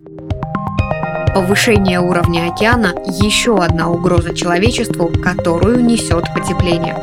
Повышение 1.35 1.99
уровня 1.99 2.49
океана– 2.49 2.95
еще 3.07 3.57
одна 3.57 3.91
угроза 3.91 4.33
человечеству, 4.37 5.09
которую 5.09 5.85
несет 5.85 6.33
потепление. 6.33 6.97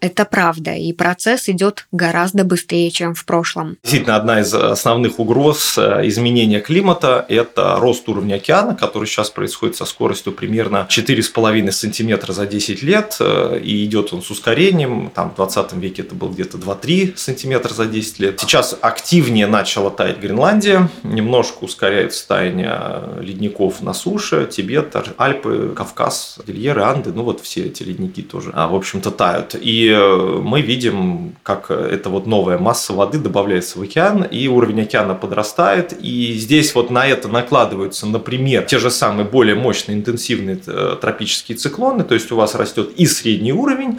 Это 0.00 0.24
правда, 0.24 0.72
и 0.72 0.92
процесс 0.94 1.48
идет 1.48 1.86
гораздо 1.92 2.44
быстрее, 2.44 2.90
чем 2.90 3.14
в 3.14 3.24
прошлом. 3.26 3.76
Действительно, 3.82 4.16
одна 4.16 4.40
из 4.40 4.52
основных 4.54 5.18
угроз 5.18 5.76
э, 5.76 6.06
изменения 6.08 6.60
климата– 6.60 7.26
это 7.28 7.76
рост 7.78 8.08
уровня 8.08 8.36
океана, 8.36 8.74
который 8.74 9.04
сейчас 9.04 9.28
происходит 9.28 9.76
со 9.76 9.84
скоростью 9.84 10.32
примерно 10.32 10.86
4,5 10.88 11.70
сантиметра 11.70 12.32
за 12.32 12.46
10 12.46 12.82
лет, 12.82 13.16
э, 13.20 13.60
и 13.62 13.84
идет 13.84 14.14
он 14.14 14.22
с 14.22 14.30
ускорением. 14.30 15.10
Там 15.14 15.32
в 15.32 15.34
20 15.36 15.74
веке 15.74 16.00
это 16.00 16.14
был 16.14 16.30
где-то 16.30 16.56
2-3 16.56 17.16
сантиметра 17.16 17.74
за 17.74 17.84
10 17.84 18.18
лет. 18.20 18.40
Сейчас 18.40 18.76
активнее 18.80 19.46
начала 19.46 19.90
таять 19.90 20.18
Гренландия, 20.18 20.88
немножко 21.02 21.64
ускоряется 21.64 22.26
таяние 22.26 23.02
ледников 23.20 23.82
на 23.82 23.92
суше, 23.92 24.48
Тибет, 24.50 24.96
Альпы, 25.18 25.74
Кавказ, 25.76 26.38
Дельеры, 26.46 26.84
Анды, 26.84 27.12
ну 27.12 27.22
вот 27.22 27.40
все 27.42 27.66
эти 27.66 27.82
ледники 27.82 28.22
тоже, 28.22 28.50
а, 28.54 28.68
в 28.68 28.74
общем-то, 28.74 29.10
тают. 29.10 29.54
И 29.60 29.89
мы 29.96 30.60
видим, 30.60 31.34
как 31.42 31.70
эта 31.70 32.10
вот 32.10 32.26
новая 32.26 32.58
масса 32.58 32.92
воды 32.92 33.18
добавляется 33.18 33.78
в 33.78 33.82
океан, 33.82 34.22
и 34.22 34.48
уровень 34.48 34.82
океана 34.82 35.14
подрастает. 35.14 35.92
И 36.00 36.34
здесь 36.34 36.74
вот 36.74 36.90
на 36.90 37.06
это 37.06 37.28
накладываются, 37.28 38.06
например, 38.06 38.64
те 38.64 38.78
же 38.78 38.90
самые 38.90 39.26
более 39.26 39.54
мощные 39.54 39.98
интенсивные 39.98 40.60
э, 40.66 40.96
тропические 41.00 41.56
циклоны, 41.56 42.04
то 42.04 42.14
есть 42.14 42.30
у 42.32 42.36
вас 42.36 42.54
растет 42.54 42.90
и 42.96 43.06
средний 43.06 43.52
уровень, 43.52 43.98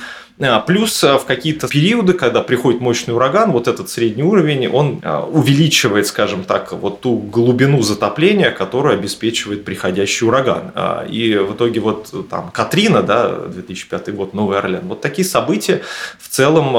плюс 0.65 1.03
а, 1.03 1.17
в 1.17 1.25
какие-то 1.25 1.67
периоды, 1.67 2.13
когда 2.13 2.41
приходит 2.41 2.81
мощный 2.81 3.13
ураган, 3.13 3.51
вот 3.51 3.67
этот 3.67 3.89
средний 3.89 4.23
уровень, 4.23 4.67
он 4.67 4.99
а, 5.03 5.23
увеличивает, 5.25 6.07
скажем 6.07 6.43
так, 6.43 6.71
вот 6.71 7.01
ту 7.01 7.17
глубину 7.17 7.81
затопления, 7.81 8.51
которую 8.51 8.93
обеспечивает 8.93 9.65
приходящий 9.65 10.27
ураган. 10.27 10.71
И 11.09 11.35
в 11.35 11.55
итоге 11.55 11.79
вот 11.79 12.13
там 12.29 12.51
Катрина, 12.51 13.03
да, 13.03 13.29
2005 13.47 14.15
год, 14.15 14.33
Новый 14.33 14.57
Орлеан, 14.57 14.87
вот 14.87 15.01
такие 15.01 15.27
события 15.27 15.81
в 16.19 16.29
целом, 16.29 16.73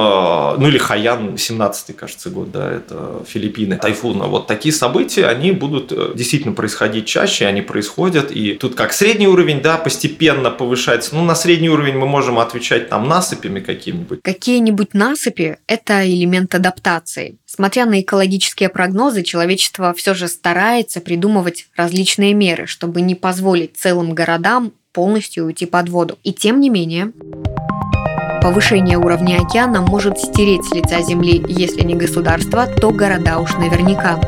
ну 0.61 0.69
или 0.69 0.79
Хаян, 0.79 1.37
17 1.37 1.97
кажется, 1.97 2.31
год, 2.31 2.51
да, 2.51 2.71
это 2.71 3.23
Филиппины, 3.27 3.77
тайфуна, 3.77 4.27
вот 4.27 4.47
такие 4.47 4.73
события, 4.73 5.27
они 5.27 5.53
будут 5.53 5.93
э, 5.93 6.13
действительно 6.15 6.55
происходить 6.55 7.07
чаще, 7.07 7.47
они 7.47 7.63
происходят, 7.63 8.31
и 8.31 8.55
тут 8.55 8.75
как 8.75 8.93
средний 8.93 9.29
уровень, 9.29 9.61
да, 9.61 9.77
постепенно 9.77 10.51
повышается, 10.51 11.15
ну 11.15 11.25
на 11.25 11.35
средний 11.35 11.69
уровень 11.69 11.97
мы 11.97 12.07
можем 12.07 12.39
отвечать 12.39 12.89
там 12.89 13.09
насыпи, 13.09 13.49
насыпями 13.53 13.61
какими-нибудь. 13.61 14.23
Какие-нибудь 14.23 14.95
насыпи– 14.95 15.59
это 15.67 16.07
элемент 16.09 16.55
адаптации. 16.55 17.39
Смотря 17.47 17.87
на 17.87 18.01
экологические 18.01 18.69
прогнозы, 18.69 19.23
человечество 19.23 19.93
все 19.95 20.15
же 20.15 20.29
старается 20.29 21.01
придумывать 21.01 21.67
различные 21.77 22.35
меры, 22.35 22.67
чтобы 22.67 23.01
не 23.01 23.15
позволить 23.15 23.77
целым 23.77 24.15
городам 24.15 24.73
полностью 24.93 25.47
уйти 25.47 25.67
под 25.67 25.89
воду. 25.89 26.19
И 26.23 26.33
тем 26.33 26.61
не 26.61 26.71
менее, 26.71 27.13
Повышение 28.43 28.99
уровня 28.99 29.41
океана 29.41 29.83
может 29.83 30.19
стереть 30.19 30.65
с 30.65 30.73
лица 30.73 31.01
Земли, 31.01 31.41
если 31.47 31.83
не 31.83 31.95
государство, 31.95 32.67
то 32.67 32.91
города 32.91 33.39
уж 33.39 33.53
наверняка. 33.53 34.21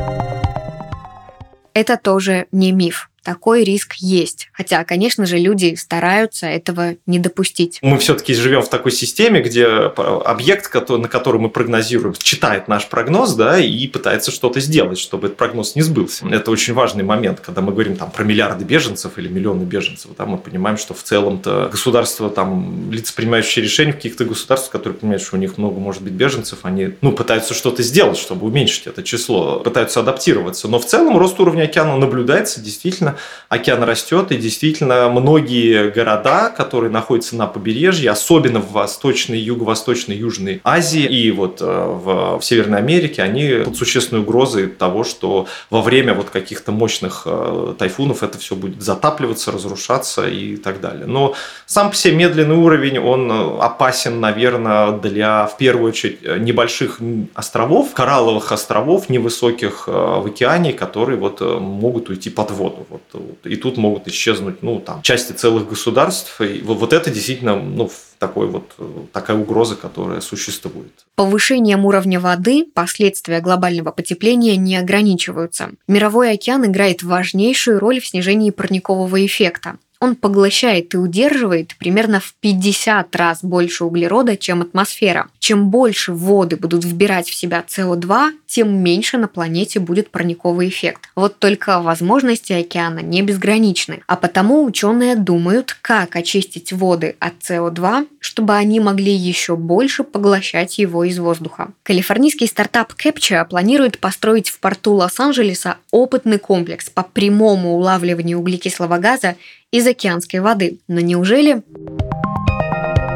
Это 1.73 1.97
тоже 1.97 2.45
не 2.53 2.71
миф 2.71 3.09
такой 3.25 3.63
риск 3.63 3.95
есть. 3.95 4.49
Хотя, 4.53 4.83
конечно 4.85 5.25
же, 5.25 5.37
люди 5.37 5.75
стараются 5.75 6.45
этого 6.45 6.95
не 7.07 7.19
допустить. 7.19 7.79
Мы 7.81 7.97
все-таки 7.97 8.33
живем 8.35 8.61
в 8.61 8.69
такой 8.69 8.91
системе, 8.91 9.41
где 9.41 9.65
объект, 9.65 10.71
на 10.89 11.07
который 11.07 11.41
мы 11.41 11.49
прогнозируем, 11.49 12.13
читает 12.17 12.67
наш 12.67 12.87
прогноз, 12.87 13.33
да, 13.33 13.59
и 13.59 13.87
пытается 13.87 14.31
что-то 14.31 14.59
сделать, 14.59 14.99
чтобы 14.99 15.27
этот 15.27 15.37
прогноз 15.37 15.75
не 15.75 15.81
сбылся. 15.81 16.27
Это 16.29 16.51
очень 16.51 16.73
важный 16.73 17.03
момент, 17.03 17.39
когда 17.39 17.61
мы 17.61 17.71
говорим 17.71 17.95
там 17.95 18.11
про 18.11 18.23
миллиарды 18.23 18.63
беженцев 18.63 19.17
или 19.17 19.27
миллионы 19.27 19.63
беженцев, 19.63 20.11
да, 20.17 20.25
мы 20.25 20.37
понимаем, 20.37 20.77
что 20.77 20.93
в 20.93 21.01
целом-то 21.01 21.69
государство, 21.71 22.29
там, 22.29 22.91
лица, 22.91 23.11
принимающие 23.15 23.63
решения 23.65 23.91
в 23.91 23.95
каких-то 23.95 24.25
государствах, 24.25 24.71
которые 24.71 24.99
понимают, 24.99 25.23
что 25.23 25.35
у 25.35 25.39
них 25.39 25.57
много 25.57 25.79
может 25.79 26.03
быть 26.03 26.13
беженцев, 26.13 26.59
они, 26.61 26.91
ну, 27.01 27.11
пытаются 27.11 27.55
что-то 27.55 27.81
сделать, 27.81 28.19
чтобы 28.19 28.45
уменьшить 28.45 28.85
это 28.85 29.01
число, 29.01 29.59
пытаются 29.59 30.01
адаптироваться. 30.01 30.67
Но 30.67 30.77
в 30.77 30.85
целом 30.85 31.17
рост 31.17 31.39
уровня 31.39 31.63
океана 31.63 31.97
наблюдается 31.97 32.61
действительно 32.61 33.14
океан 33.49 33.83
растет, 33.83 34.31
и 34.31 34.37
действительно 34.37 35.09
многие 35.09 35.91
города, 35.91 36.49
которые 36.49 36.91
находятся 36.91 37.35
на 37.35 37.47
побережье, 37.47 38.11
особенно 38.11 38.59
в 38.59 38.71
Восточной, 38.71 39.39
Юго-Восточной, 39.39 40.15
Южной 40.15 40.61
Азии 40.63 41.03
и 41.03 41.31
вот 41.31 41.61
э, 41.61 41.65
в, 41.65 42.39
в 42.39 42.45
Северной 42.45 42.79
Америке, 42.79 43.21
они 43.21 43.63
под 43.65 43.75
существенной 43.77 44.21
угрозой 44.21 44.67
того, 44.67 45.03
что 45.03 45.47
во 45.69 45.81
время 45.81 46.13
вот 46.13 46.29
каких-то 46.29 46.71
мощных 46.71 47.23
э, 47.25 47.75
тайфунов 47.77 48.23
это 48.23 48.37
все 48.37 48.55
будет 48.55 48.81
затапливаться, 48.81 49.51
разрушаться 49.51 50.27
и 50.27 50.57
так 50.57 50.81
далее. 50.81 51.05
Но 51.05 51.35
сам 51.65 51.89
по 51.89 51.95
себе 51.95 52.15
медленный 52.15 52.55
уровень, 52.55 52.99
он 52.99 53.31
опасен, 53.61 54.19
наверное, 54.19 54.91
для, 54.91 55.45
в 55.45 55.57
первую 55.57 55.89
очередь, 55.89 56.21
небольших 56.23 56.99
островов, 57.33 57.93
коралловых 57.93 58.51
островов, 58.51 59.09
невысоких 59.09 59.85
э, 59.87 59.91
в 59.91 60.25
океане, 60.25 60.73
которые 60.73 61.17
вот 61.17 61.41
могут 61.41 62.09
уйти 62.09 62.29
под 62.29 62.51
воду. 62.51 62.85
Вот 62.89 63.01
и 63.43 63.55
тут 63.55 63.77
могут 63.77 64.07
исчезнуть, 64.07 64.63
ну, 64.63 64.79
там, 64.79 65.01
части 65.01 65.33
целых 65.33 65.67
государств. 65.69 66.41
И 66.41 66.61
вот 66.61 66.93
это 66.93 67.09
действительно, 67.09 67.55
ну, 67.55 67.89
такой 68.19 68.47
вот, 68.47 68.75
такая 69.11 69.37
угроза, 69.37 69.75
которая 69.75 70.21
существует. 70.21 71.05
Повышением 71.15 71.85
уровня 71.85 72.19
воды 72.19 72.65
последствия 72.73 73.41
глобального 73.41 73.91
потепления 73.91 74.55
не 74.55 74.77
ограничиваются. 74.77 75.71
Мировой 75.87 76.31
океан 76.31 76.65
играет 76.65 77.03
важнейшую 77.03 77.79
роль 77.79 77.99
в 77.99 78.07
снижении 78.07 78.51
парникового 78.51 79.25
эффекта 79.25 79.77
он 79.99 80.15
поглощает 80.15 80.93
и 80.93 80.97
удерживает 80.97 81.75
примерно 81.77 82.19
в 82.19 82.33
50 82.39 83.15
раз 83.15 83.43
больше 83.43 83.85
углерода, 83.85 84.37
чем 84.37 84.61
атмосфера. 84.61 85.29
Чем 85.39 85.69
больше 85.69 86.13
воды 86.13 86.55
будут 86.55 86.83
вбирать 86.83 87.29
в 87.29 87.35
себя 87.35 87.63
СО2, 87.67 88.31
тем 88.47 88.75
меньше 88.77 89.17
на 89.17 89.27
планете 89.27 89.79
будет 89.79 90.09
парниковый 90.09 90.69
эффект. 90.69 91.09
Вот 91.15 91.39
только 91.39 91.81
возможности 91.81 92.53
океана 92.53 92.99
не 92.99 93.21
безграничны, 93.21 94.01
а 94.07 94.15
потому 94.15 94.63
ученые 94.63 95.15
думают, 95.15 95.77
как 95.81 96.15
очистить 96.15 96.73
воды 96.73 97.15
от 97.19 97.33
СО2, 97.41 98.07
чтобы 98.19 98.55
они 98.55 98.79
могли 98.79 99.13
еще 99.13 99.55
больше 99.55 100.03
поглощать 100.03 100.77
его 100.77 101.03
из 101.03 101.19
воздуха. 101.19 101.71
Калифорнийский 101.83 102.47
стартап 102.47 102.93
Capture 102.93 103.47
планирует 103.47 103.99
построить 103.99 104.49
в 104.49 104.59
порту 104.59 104.93
Лос-Анджелеса 104.93 105.77
опытный 105.91 106.39
комплекс 106.39 106.89
по 106.89 107.03
прямому 107.03 107.75
улавливанию 107.75 108.39
углекислого 108.39 108.97
газа 108.97 109.35
из 109.75 109.85
океанской 109.85 110.39
воды. 110.39 110.79
Но 110.87 111.01
неужели 111.01 111.61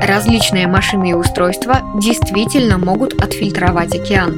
различные 0.05 0.67
машины 0.67 1.11
и 1.11 1.13
устройства 1.13 1.79
действительно 2.01 2.77
могут 2.77 3.13
отфильтровать 3.13 3.95
океан? 3.95 4.35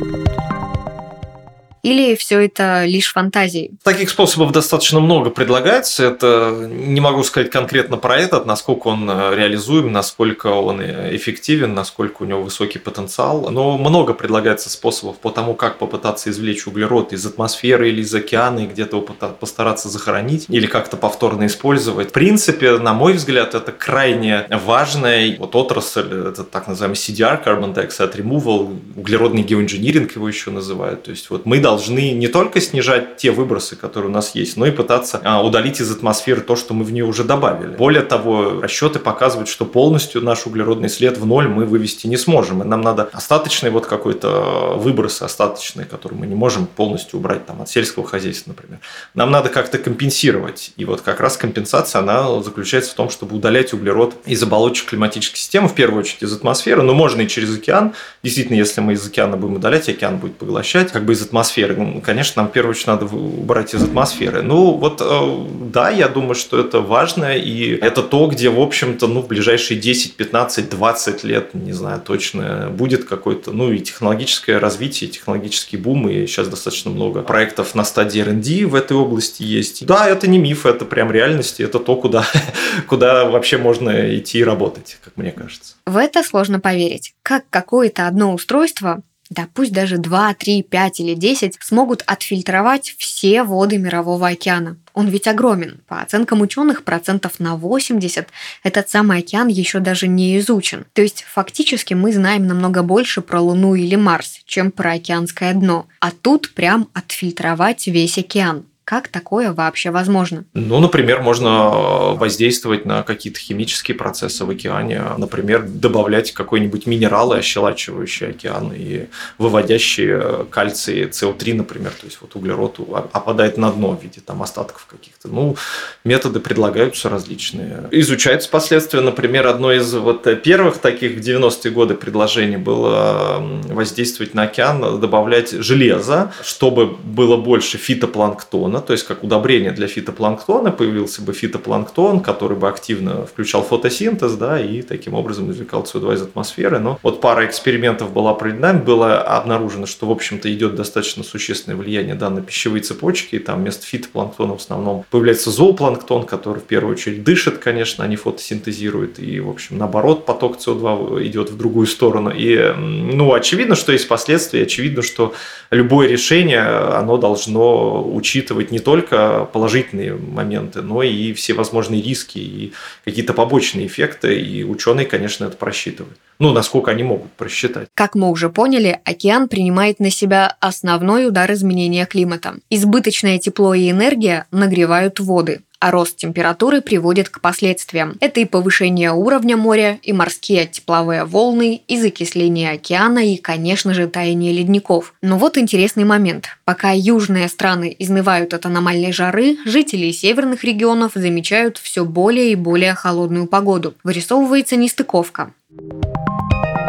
Или 1.83 2.15
все 2.15 2.39
это 2.39 2.85
лишь 2.85 3.11
фантазии? 3.11 3.71
Таких 3.83 4.09
способов 4.09 4.51
достаточно 4.51 5.00
много 5.00 5.29
предлагается. 5.29 6.05
Это 6.05 6.69
не 6.69 7.01
могу 7.01 7.23
сказать 7.23 7.50
конкретно 7.50 7.97
про 7.97 8.17
этот, 8.17 8.45
насколько 8.45 8.88
он 8.88 9.09
э, 9.09 9.35
реализуем, 9.35 9.91
насколько 9.91 10.47
он 10.47 10.79
э, 10.81 11.15
эффективен, 11.15 11.73
насколько 11.73 12.21
у 12.23 12.25
него 12.25 12.43
высокий 12.43 12.79
потенциал. 12.79 13.50
Но 13.50 13.77
много 13.77 14.13
предлагается 14.13 14.69
способов 14.69 15.17
по 15.17 15.31
тому, 15.31 15.55
как 15.55 15.79
попытаться 15.79 16.29
извлечь 16.29 16.67
углерод 16.67 17.13
из 17.13 17.25
атмосферы 17.25 17.89
или 17.89 18.01
из 18.01 18.13
океана 18.13 18.59
и 18.59 18.67
где-то 18.67 18.97
его 18.97 19.07
постараться 19.39 19.89
захоронить 19.89 20.45
или 20.50 20.67
как-то 20.67 20.97
повторно 20.97 21.47
использовать. 21.47 22.09
В 22.09 22.13
принципе, 22.13 22.77
на 22.77 22.93
мой 22.93 23.13
взгляд, 23.13 23.56
это 23.56 23.71
крайне 23.71 24.45
важная 24.49 25.36
вот 25.38 25.56
отрасль, 25.56 26.27
это 26.29 26.43
так 26.43 26.67
называемый 26.67 26.95
CDR, 26.95 27.43
Carbon 27.43 27.73
Dioxide 27.73 28.15
Removal, 28.15 28.79
углеродный 28.95 29.41
геоинжиниринг 29.41 30.15
его 30.15 30.27
еще 30.27 30.51
называют. 30.51 31.03
То 31.03 31.12
есть 31.12 31.29
вот 31.29 31.45
мы 31.45 31.60
должны 31.60 31.70
должны 31.71 32.12
не 32.12 32.27
только 32.27 32.60
снижать 32.60 33.15
те 33.17 33.31
выбросы, 33.31 33.75
которые 33.77 34.10
у 34.10 34.13
нас 34.13 34.36
есть, 34.36 34.57
но 34.57 34.65
и 34.65 34.71
пытаться 34.71 35.21
а, 35.23 35.41
удалить 35.41 35.79
из 35.79 35.89
атмосферы 35.89 36.41
то, 36.41 36.57
что 36.57 36.73
мы 36.73 36.84
в 36.84 36.91
нее 36.91 37.05
уже 37.05 37.23
добавили. 37.23 37.75
Более 37.77 38.01
того, 38.01 38.60
расчеты 38.62 38.99
показывают, 38.99 39.47
что 39.47 39.65
полностью 39.65 40.21
наш 40.21 40.45
углеродный 40.45 40.89
след 40.89 41.17
в 41.17 41.25
ноль 41.25 41.47
мы 41.47 41.65
вывести 41.65 42.07
не 42.07 42.17
сможем. 42.17 42.62
И 42.62 42.65
нам 42.65 42.81
надо 42.81 43.10
остаточный 43.13 43.69
вот 43.69 43.86
какой-то 43.86 44.75
выброс 44.77 45.21
остаточный, 45.21 45.86
который 45.86 46.15
мы 46.15 46.27
не 46.27 46.36
можем 46.36 46.65
полностью 46.65 47.19
убрать 47.19 47.45
там, 47.45 47.62
от 47.62 47.69
сельского 47.69 48.05
хозяйства, 48.05 48.51
например. 48.51 48.79
Нам 49.13 49.31
надо 49.31 49.47
как-то 49.47 49.77
компенсировать. 49.77 50.73
И 50.75 50.84
вот 50.84 51.01
как 51.01 51.21
раз 51.21 51.38
компенсация, 51.38 51.99
она 51.99 52.41
заключается 52.43 52.91
в 52.91 52.95
том, 52.95 53.10
чтобы 53.10 53.38
удалять 53.38 53.71
углерод 53.71 54.15
из 54.25 54.43
оболочек 54.43 54.89
климатической 54.89 55.39
системы, 55.39 55.69
в 55.69 55.73
первую 55.73 56.01
очередь 56.01 56.23
из 56.23 56.34
атмосферы, 56.34 56.81
но 56.81 56.93
можно 56.93 57.21
и 57.21 57.27
через 57.29 57.55
океан. 57.55 57.93
Действительно, 58.23 58.57
если 58.57 58.81
мы 58.81 58.93
из 58.93 59.07
океана 59.07 59.38
будем 59.38 59.55
удалять, 59.55 59.88
океан 59.88 60.17
будет 60.17 60.36
поглощать, 60.36 60.91
как 60.91 61.05
бы 61.05 61.13
из 61.13 61.21
атмосферы 61.21 61.61
атмосферы. 61.62 61.76
Ну, 61.76 62.02
конечно, 62.02 62.41
нам 62.41 62.50
в 62.50 62.54
первую 62.54 62.71
очередь 62.71 62.88
надо 62.88 63.06
убрать 63.06 63.74
из 63.74 63.84
атмосферы. 63.84 64.41
Ну, 64.41 64.71
вот 64.74 65.02
э, 65.02 65.47
да, 65.71 65.89
я 65.89 66.08
думаю, 66.08 66.36
что 66.36 66.60
это 66.60 66.80
важно, 66.82 67.38
и 67.38 67.78
это 67.78 68.04
то, 68.04 68.28
где, 68.28 68.50
в 68.50 68.60
общем-то, 68.60 69.08
ну, 69.08 69.21
в 69.21 69.28
ближайшие 69.28 69.80
10, 69.80 70.15
15, 70.15 70.69
20 70.69 71.24
лет, 71.24 71.54
не 71.54 71.74
знаю 71.74 72.02
точно, 72.06 72.69
будет 72.71 73.06
какой-то, 73.06 73.52
ну, 73.52 73.71
и 73.71 73.80
технологическое 73.80 74.60
развитие, 74.60 75.10
технологический 75.10 75.78
бум, 75.78 76.10
и 76.10 76.26
сейчас 76.28 76.47
достаточно 76.47 76.91
много 76.91 77.21
проектов 77.21 77.76
на 77.76 77.84
стадии 77.84 78.21
R&D 78.21 78.65
в 78.65 78.76
этой 78.76 78.97
области 78.97 79.43
есть. 79.43 79.86
Да, 79.86 80.08
это 80.08 80.28
не 80.28 80.38
миф, 80.38 80.65
это 80.65 80.86
прям 80.86 81.12
реальность, 81.12 81.60
это 81.60 81.80
то, 81.80 81.95
куда, 81.95 82.26
куда 82.88 83.26
вообще 83.26 83.58
можно 83.58 84.15
идти 84.17 84.39
и 84.39 84.43
работать, 84.43 84.97
как 85.04 85.17
мне 85.17 85.32
кажется. 85.32 85.76
В 85.86 85.97
это 85.97 86.24
сложно 86.24 86.60
поверить. 86.60 87.13
Как 87.24 87.43
какое-то 87.50 88.08
одно 88.08 88.34
устройство 88.34 89.02
да 89.32 89.48
пусть 89.54 89.72
даже 89.72 89.98
2, 89.98 90.34
3, 90.34 90.62
5 90.62 91.00
или 91.00 91.13
10, 91.15 91.58
смогут 91.62 92.04
отфильтровать 92.06 92.94
все 92.98 93.44
воды 93.44 93.78
Мирового 93.78 94.28
океана. 94.28 94.78
Он 94.94 95.08
ведь 95.08 95.26
огромен. 95.26 95.80
По 95.88 96.02
оценкам 96.02 96.41
ученых, 96.41 96.84
процентов 96.84 97.39
на 97.39 97.56
80 97.56 98.28
этот 98.63 98.89
самый 98.89 99.20
океан 99.20 99.48
еще 99.48 99.80
даже 99.80 100.08
не 100.08 100.38
изучен. 100.38 100.86
То 100.91 101.02
есть 101.02 101.24
фактически 101.24 101.94
мы 101.94 102.12
знаем 102.12 102.46
намного 102.46 102.84
больше 102.84 103.22
про 103.22 103.39
Луну 103.39 103.74
или 103.74 103.96
Марс, 103.96 104.41
чем 104.46 104.70
про 104.70 104.94
океанское 104.94 105.54
дно. 105.54 105.88
А 106.02 106.12
тут 106.12 106.54
прям 106.54 106.89
отфильтровать 106.94 107.88
весь 107.88 108.17
океан. 108.17 108.65
Как 108.91 109.08
такое 109.08 109.54
вообще 109.54 109.89
возможно? 109.89 110.43
Ну, 110.54 110.82
например, 110.82 111.21
можно 111.21 111.69
воздействовать 112.15 112.86
на 112.86 113.04
какие-то 113.04 113.39
химические 113.39 113.95
процессы 113.95 114.43
в 114.43 114.49
океане. 114.49 115.01
Например, 115.17 115.63
добавлять 115.65 116.34
какой-нибудь 116.34 116.88
минералы, 116.88 117.38
ощелачивающие 117.38 118.32
океан 118.32 118.73
и 118.75 119.06
выводящие 119.38 120.45
кальций, 120.49 121.04
СО3, 121.04 121.54
например. 121.54 121.91
То 121.91 122.06
есть 122.06 122.17
вот 122.19 122.36
углерод 122.36 122.82
опадает 123.13 123.58
на 123.58 123.71
дно 123.71 123.95
в 123.95 124.04
виде 124.04 124.19
там 124.19 124.43
остатков 124.43 124.86
каких-то. 124.88 125.30
Ну, 125.30 125.56
методы 126.04 126.41
предлагаются 126.41 127.08
различные. 127.08 127.88
Изучаются 127.91 128.49
последствия. 128.49 128.99
Например, 128.99 129.47
одно 129.47 129.71
из 129.71 129.93
вот 129.93 130.27
первых 130.43 130.80
таких 130.80 131.13
в 131.13 131.21
90-е 131.21 131.71
годы 131.71 131.93
предложений 131.93 132.58
было 132.58 133.41
воздействовать 133.69 134.34
на 134.34 134.43
океан, 134.43 134.99
добавлять 134.99 135.51
железо, 135.51 136.34
чтобы 136.43 136.88
было 136.88 137.38
больше 137.38 137.77
фитопланктона, 137.77 138.81
то 138.86 138.94
есть 138.94 139.06
как 139.06 139.24
удобрение 139.24 139.72
для 139.72 139.88
фитопланктона, 139.88 140.72
появился 140.72 141.22
бы 141.22 141.34
фитопланктон, 141.34 142.20
который 142.22 142.58
бы 142.58 142.67
активно 142.67 143.26
включал 143.26 143.63
фотосинтез, 143.63 144.34
да, 144.34 144.60
и 144.60 144.82
таким 144.82 145.13
образом 145.13 145.52
извлекал 145.52 145.84
СО2 145.84 146.15
из 146.15 146.22
атмосферы. 146.22 146.80
Но 146.80 147.00
вот 147.04 147.22
пара 147.22 147.46
экспериментов 147.46 148.12
была 148.12 148.34
проведена, 148.34 148.74
было 148.74 149.22
обнаружено, 149.22 149.86
что, 149.86 150.08
в 150.08 150.12
общем-то, 150.12 150.52
идет 150.54 150.76
достаточно 150.76 151.24
существенное 151.24 151.78
влияние 151.78 152.15
да, 152.15 152.30
на 152.30 152.41
пищевые 152.41 152.82
цепочки, 152.82 153.36
и 153.36 153.39
там 153.39 153.62
вместо 153.62 153.86
фитопланктона 153.86 154.54
в 154.54 154.62
основном 154.62 155.06
появляется 155.10 155.52
зоопланктон, 155.52 156.26
который 156.26 156.60
в 156.60 156.65
первую 156.65 156.96
очередь 156.96 157.24
дышит, 157.24 157.58
конечно, 157.58 158.04
а 158.04 158.08
не 158.08 158.15
фотосинтезирует, 158.15 159.20
и, 159.20 159.39
в 159.39 159.50
общем, 159.50 159.78
наоборот, 159.78 160.26
поток 160.26 160.58
СО2 160.58 161.26
идет 161.28 161.50
в 161.50 161.58
другую 161.58 161.88
сторону. 161.88 162.32
И, 162.36 162.74
ну, 162.78 163.34
очевидно, 163.34 163.76
что 163.76 163.91
есть 163.91 164.08
последствия, 164.08 164.63
очевидно, 164.63 165.02
что 165.02 165.34
любое 165.70 166.08
решение, 166.08 166.62
оно 166.62 167.17
должно 167.17 168.04
учитывать 168.13 168.70
не 168.71 168.79
только 168.79 169.45
положительные 169.51 170.15
моменты, 170.15 170.81
но 170.81 171.03
и 171.03 171.34
все 171.34 171.53
возможные 171.53 172.01
риски 172.01 172.39
и 172.39 172.73
какие-то 173.05 173.34
побочные 173.34 173.88
эффекты, 173.88 174.39
и 174.39 174.63
ученые, 174.63 175.05
конечно, 175.05 175.45
это 175.45 175.57
просчитывают. 175.57 176.17
Ну, 176.39 176.53
насколько 176.53 176.89
они 176.89 177.03
могут 177.03 177.31
просчитать. 177.34 177.88
Как 177.93 178.15
мы 178.15 178.29
уже 178.29 178.49
поняли, 178.49 178.99
океан 179.05 179.47
принимает 179.47 179.99
на 179.99 180.10
себя 180.10 180.55
основной 180.60 181.27
удар 181.27 181.51
изменения 181.53 182.05
климата. 182.05 182.55
Избыточное 182.69 183.38
тепло 183.38 183.73
и 183.73 183.91
энергия 183.91 184.47
нагревают 184.51 185.19
воды, 185.19 185.62
а 185.82 185.89
рост 185.89 186.15
температуры 186.15 186.80
приводит 186.80 187.28
к 187.30 187.41
последствиям. 187.41 188.15
Это 188.22 188.39
и 188.39 188.46
повышение 188.46 189.12
уровня 189.12 189.58
моря, 189.58 190.00
и 190.04 190.13
морские 190.13 190.67
тепловые 190.67 191.26
волны, 191.26 191.82
и 191.88 192.00
закисление 192.00 192.72
океана, 192.72 193.20
и, 193.20 193.36
конечно 193.36 193.94
же, 193.96 194.08
таяние 194.08 194.54
ледников. 194.54 195.15
Но 195.24 195.39
вот 195.39 195.58
интересный 195.58 196.04
момент. 196.04 196.50
Пока 196.65 196.91
южные 196.91 197.48
страны 197.50 197.94
изнывают 197.98 198.54
от 198.54 198.67
аномальной 198.67 199.12
жары, 199.12 199.58
жители 199.65 200.12
северных 200.12 200.63
регионов 200.63 201.13
замечают 201.15 201.80
все 201.80 202.06
более 202.06 202.52
и 202.52 202.56
более 202.56 202.94
холодную 202.94 203.48
погоду. 203.48 203.96
Вырисовывается 204.04 204.76
нестыковка. 204.76 205.52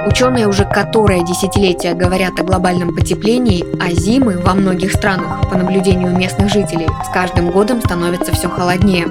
Ученые 0.05 0.49
уже 0.49 0.65
которое 0.65 1.23
десятилетие 1.23 1.95
говорят 1.95 2.39
о 2.41 2.43
глобальном 2.43 2.95
потеплении, 2.95 3.65
а 3.81 3.93
зимы 3.93 4.37
во 4.37 4.55
многих 4.55 4.93
странах, 4.93 5.49
по 5.49 5.57
наблюдению 5.57 6.17
местных 6.17 6.51
жителей, 6.51 6.89
с 7.09 7.13
каждым 7.13 7.53
годом 7.53 7.81
становятся 7.81 8.33
все 8.33 8.49
холоднее 8.49 9.07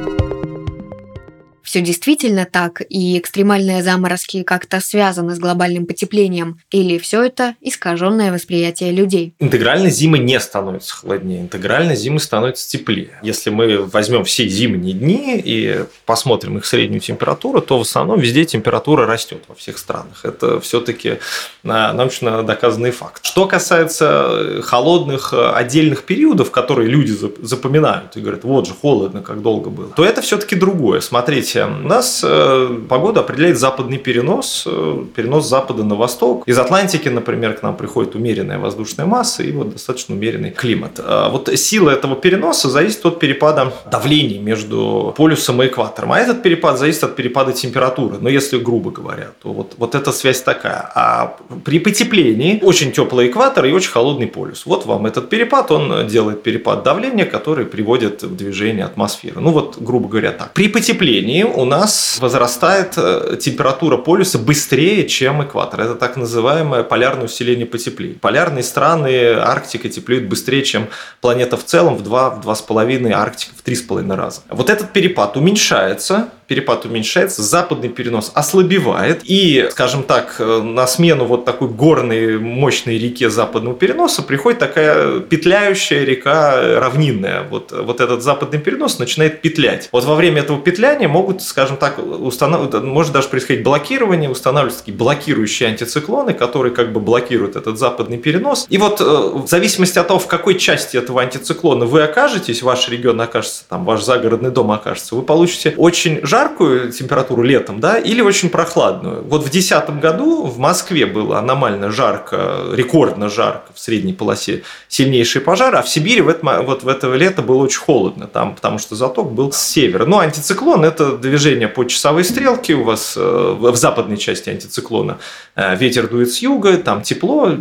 все 1.72 1.80
действительно 1.80 2.46
так, 2.46 2.82
и 2.90 3.18
экстремальные 3.18 3.82
заморозки 3.82 4.44
как-то 4.44 4.82
связаны 4.82 5.36
с 5.36 5.40
глобальным 5.40 5.86
потеплением, 5.86 6.60
или 6.70 6.98
все 6.98 7.24
это 7.24 7.56
искаженное 7.62 8.34
восприятие 8.34 8.92
людей? 8.92 9.36
Интегрально 9.40 9.90
зимы 9.90 10.20
не 10.20 10.38
становятся 10.42 10.94
холоднее, 10.94 11.40
интегрально 11.40 11.96
зимы 11.96 12.20
становятся 12.20 12.68
теплее. 12.68 13.12
Если 13.24 13.52
мы 13.52 13.86
возьмем 13.86 14.26
все 14.26 14.50
зимние 14.50 14.94
дни 14.94 15.42
и 15.42 15.86
посмотрим 16.06 16.58
их 16.58 16.66
среднюю 16.66 17.00
температуру, 17.00 17.62
то 17.62 17.78
в 17.78 17.84
основном 17.84 18.20
везде 18.20 18.44
температура 18.44 19.06
растет 19.06 19.46
во 19.48 19.56
всех 19.56 19.78
странах. 19.78 20.26
Это 20.26 20.60
все-таки 20.60 21.20
научно 21.64 22.44
доказанный 22.44 22.92
факт. 22.92 23.26
Что 23.26 23.46
касается 23.46 24.62
холодных 24.62 25.32
э, 25.32 25.52
отдельных 25.54 26.04
периодов, 26.04 26.52
которые 26.52 26.90
люди 26.90 27.16
запоминают 27.42 28.18
и 28.18 28.20
говорят, 28.20 28.44
вот 28.44 28.68
же 28.68 28.74
холодно, 28.74 29.22
как 29.22 29.42
долго 29.42 29.70
было, 29.70 29.94
то 29.94 30.04
это 30.04 30.22
все-таки 30.22 30.58
другое. 30.58 31.00
Смотрите, 31.00 31.61
у 31.68 31.88
нас 31.88 32.22
э, 32.24 32.80
погоду 32.90 33.20
определяет 33.20 33.60
западный 33.60 33.98
перенос, 33.98 34.64
э, 34.66 35.06
перенос 35.16 35.48
запада 35.48 35.84
на 35.84 35.96
восток. 35.96 36.44
Из 36.48 36.58
Атлантики, 36.58 37.10
например, 37.10 37.54
к 37.54 37.64
нам 37.64 37.76
приходит 37.76 38.16
умеренная 38.16 38.60
воздушная 38.60 39.06
масса 39.06 39.44
и 39.44 39.52
вот 39.52 39.74
достаточно 39.74 40.16
умеренный 40.16 40.52
климат. 40.52 41.00
А 41.00 41.30
вот 41.30 41.50
сила 41.56 41.90
этого 41.90 42.16
переноса 42.16 42.70
зависит 42.70 43.06
от 43.06 43.20
перепада 43.20 43.74
давлений 43.92 44.40
между 44.40 45.14
полюсом 45.18 45.62
и 45.64 45.68
экватором. 45.68 46.12
А 46.12 46.20
этот 46.20 46.44
перепад 46.44 46.80
зависит 46.80 47.04
от 47.04 47.16
перепада 47.16 47.52
температуры. 47.52 48.18
Но 48.20 48.30
если 48.30 48.58
грубо 48.58 48.92
говоря, 48.92 49.30
то 49.42 49.54
вот, 49.54 49.74
вот 49.78 49.96
эта 49.96 50.12
связь 50.12 50.42
такая. 50.42 50.92
А 50.96 51.38
при 51.64 51.80
потеплении 51.80 52.60
очень 52.62 52.92
теплый 52.92 53.28
экватор 53.28 53.66
и 53.66 53.72
очень 53.72 53.92
холодный 53.92 54.28
полюс. 54.28 54.66
Вот 54.66 54.86
вам 54.86 55.06
этот 55.06 55.30
перепад, 55.30 55.72
он 55.72 56.08
делает 56.08 56.44
перепад 56.44 56.84
давления, 56.84 57.26
который 57.26 57.66
приводит 57.66 58.24
в 58.24 58.36
движение 58.36 58.86
атмосферы. 58.86 59.42
Ну 59.42 59.52
вот, 59.52 59.78
грубо 59.80 60.08
говоря, 60.08 60.32
так. 60.32 60.54
При 60.54 60.68
потеплении 60.68 61.44
у 61.56 61.66
нас 61.66 62.18
возрастает 62.20 62.94
э, 62.98 63.38
температура 63.40 63.98
полюса 63.98 64.40
быстрее, 64.40 65.08
чем 65.08 65.44
экватор. 65.44 65.82
Это 65.82 65.96
так 65.96 66.18
называемое 66.18 66.84
полярное 66.84 67.26
усиление 67.26 67.66
потепления. 67.66 68.16
Полярные 68.20 68.64
страны, 68.64 69.34
Арктика 69.34 69.90
теплеют 69.90 70.26
быстрее, 70.26 70.64
чем 70.64 70.88
планета 71.22 71.58
в 71.58 71.64
целом, 71.64 71.96
в 71.96 72.02
2-2,5, 72.02 73.12
Арктика 73.12 73.54
в 73.56 73.68
3,5 73.68 74.16
раза. 74.16 74.42
Вот 74.50 74.70
этот 74.70 74.92
перепад 74.94 75.38
уменьшается, 75.38 76.30
перепад 76.52 76.84
уменьшается, 76.84 77.44
западный 77.44 77.88
перенос 77.88 78.30
ослабевает, 78.34 79.22
и, 79.24 79.70
скажем 79.72 80.04
так, 80.04 80.36
э, 80.40 80.62
на 80.62 80.86
смену 80.86 81.24
вот 81.24 81.46
такой 81.46 81.70
горной 81.70 82.40
мощной 82.40 82.98
реке 82.98 83.30
западного 83.30 83.74
переноса 83.74 84.22
приходит 84.22 84.60
такая 84.60 85.22
петляющая 85.22 86.04
река 86.04 86.62
равнинная. 86.82 87.44
Вот, 87.50 87.72
вот 87.72 88.02
этот 88.02 88.22
западный 88.22 88.60
перенос 88.60 89.00
начинает 89.00 89.42
петлять. 89.42 89.88
Вот 89.94 90.04
во 90.04 90.16
время 90.16 90.42
этого 90.42 90.60
петляния 90.60 91.08
могут, 91.08 91.42
скажем 91.42 91.78
так, 91.78 92.00
установ... 92.00 92.84
может 92.84 93.14
даже 93.14 93.30
происходить 93.30 93.64
блокирование, 93.64 94.30
устанавливаются 94.30 94.80
такие 94.80 94.98
блокирующие 94.98 95.70
антициклоны, 95.70 96.34
которые 96.34 96.74
как 96.74 96.92
бы 96.92 97.00
блокируют 97.00 97.56
этот 97.56 97.80
западный 97.80 98.18
перенос. 98.18 98.66
И 98.68 98.78
вот 98.78 99.00
э, 99.00 99.06
в 99.06 99.48
зависимости 99.48 99.98
от 100.00 100.10
того, 100.10 100.20
в 100.20 100.28
какой 100.28 100.60
части 100.60 100.98
этого 100.98 101.22
антициклона 101.22 101.86
вы 101.86 102.02
окажетесь, 102.02 102.62
ваш 102.62 102.90
регион 102.90 103.22
окажется, 103.22 103.64
там, 103.70 103.86
ваш 103.86 104.04
загородный 104.04 104.52
дом 104.52 104.70
окажется, 104.72 105.16
вы 105.16 105.22
получите 105.22 105.74
очень 105.78 106.20
жаркий 106.24 106.41
жаркую 106.42 106.92
температуру 106.92 107.44
летом, 107.44 107.80
да, 107.80 107.98
или 107.98 108.22
очень 108.22 108.50
прохладную. 108.50 109.24
Вот 109.24 109.42
в 109.42 109.52
2010 109.52 110.00
году 110.00 110.44
в 110.46 110.58
Москве 110.58 111.06
было 111.06 111.40
аномально 111.40 111.92
жарко, 111.92 112.64
рекордно 112.74 113.30
жарко 113.30 113.72
в 113.74 113.80
средней 113.80 114.14
полосе, 114.14 114.64
сильнейший 114.88 115.42
пожар, 115.42 115.76
а 115.76 115.82
в 115.82 115.90
Сибири 115.90 116.22
в 116.22 116.30
это, 116.30 116.62
вот 116.62 116.84
в 116.84 116.88
это 116.88 117.14
лето 117.14 117.42
было 117.42 117.64
очень 117.64 117.80
холодно, 117.80 118.28
там, 118.28 118.56
потому 118.56 118.80
что 118.80 118.96
заток 118.96 119.32
был 119.32 119.52
с 119.52 119.62
севера. 119.62 120.06
Ну, 120.06 120.20
антициклон– 120.20 120.84
это 120.86 121.18
движение 121.18 121.68
по 121.68 121.84
часовой 121.86 122.24
стрелке 122.24 122.74
у 122.74 122.84
вас 122.84 123.16
э, 123.18 123.56
в 123.60 123.76
западной 123.76 124.18
части 124.18 124.50
антициклона. 124.50 125.18
Э, 125.56 125.76
ветер 125.76 126.08
дует 126.08 126.32
с 126.32 126.40
юга, 126.40 126.78
там 126.78 127.02
тепло, 127.04 127.52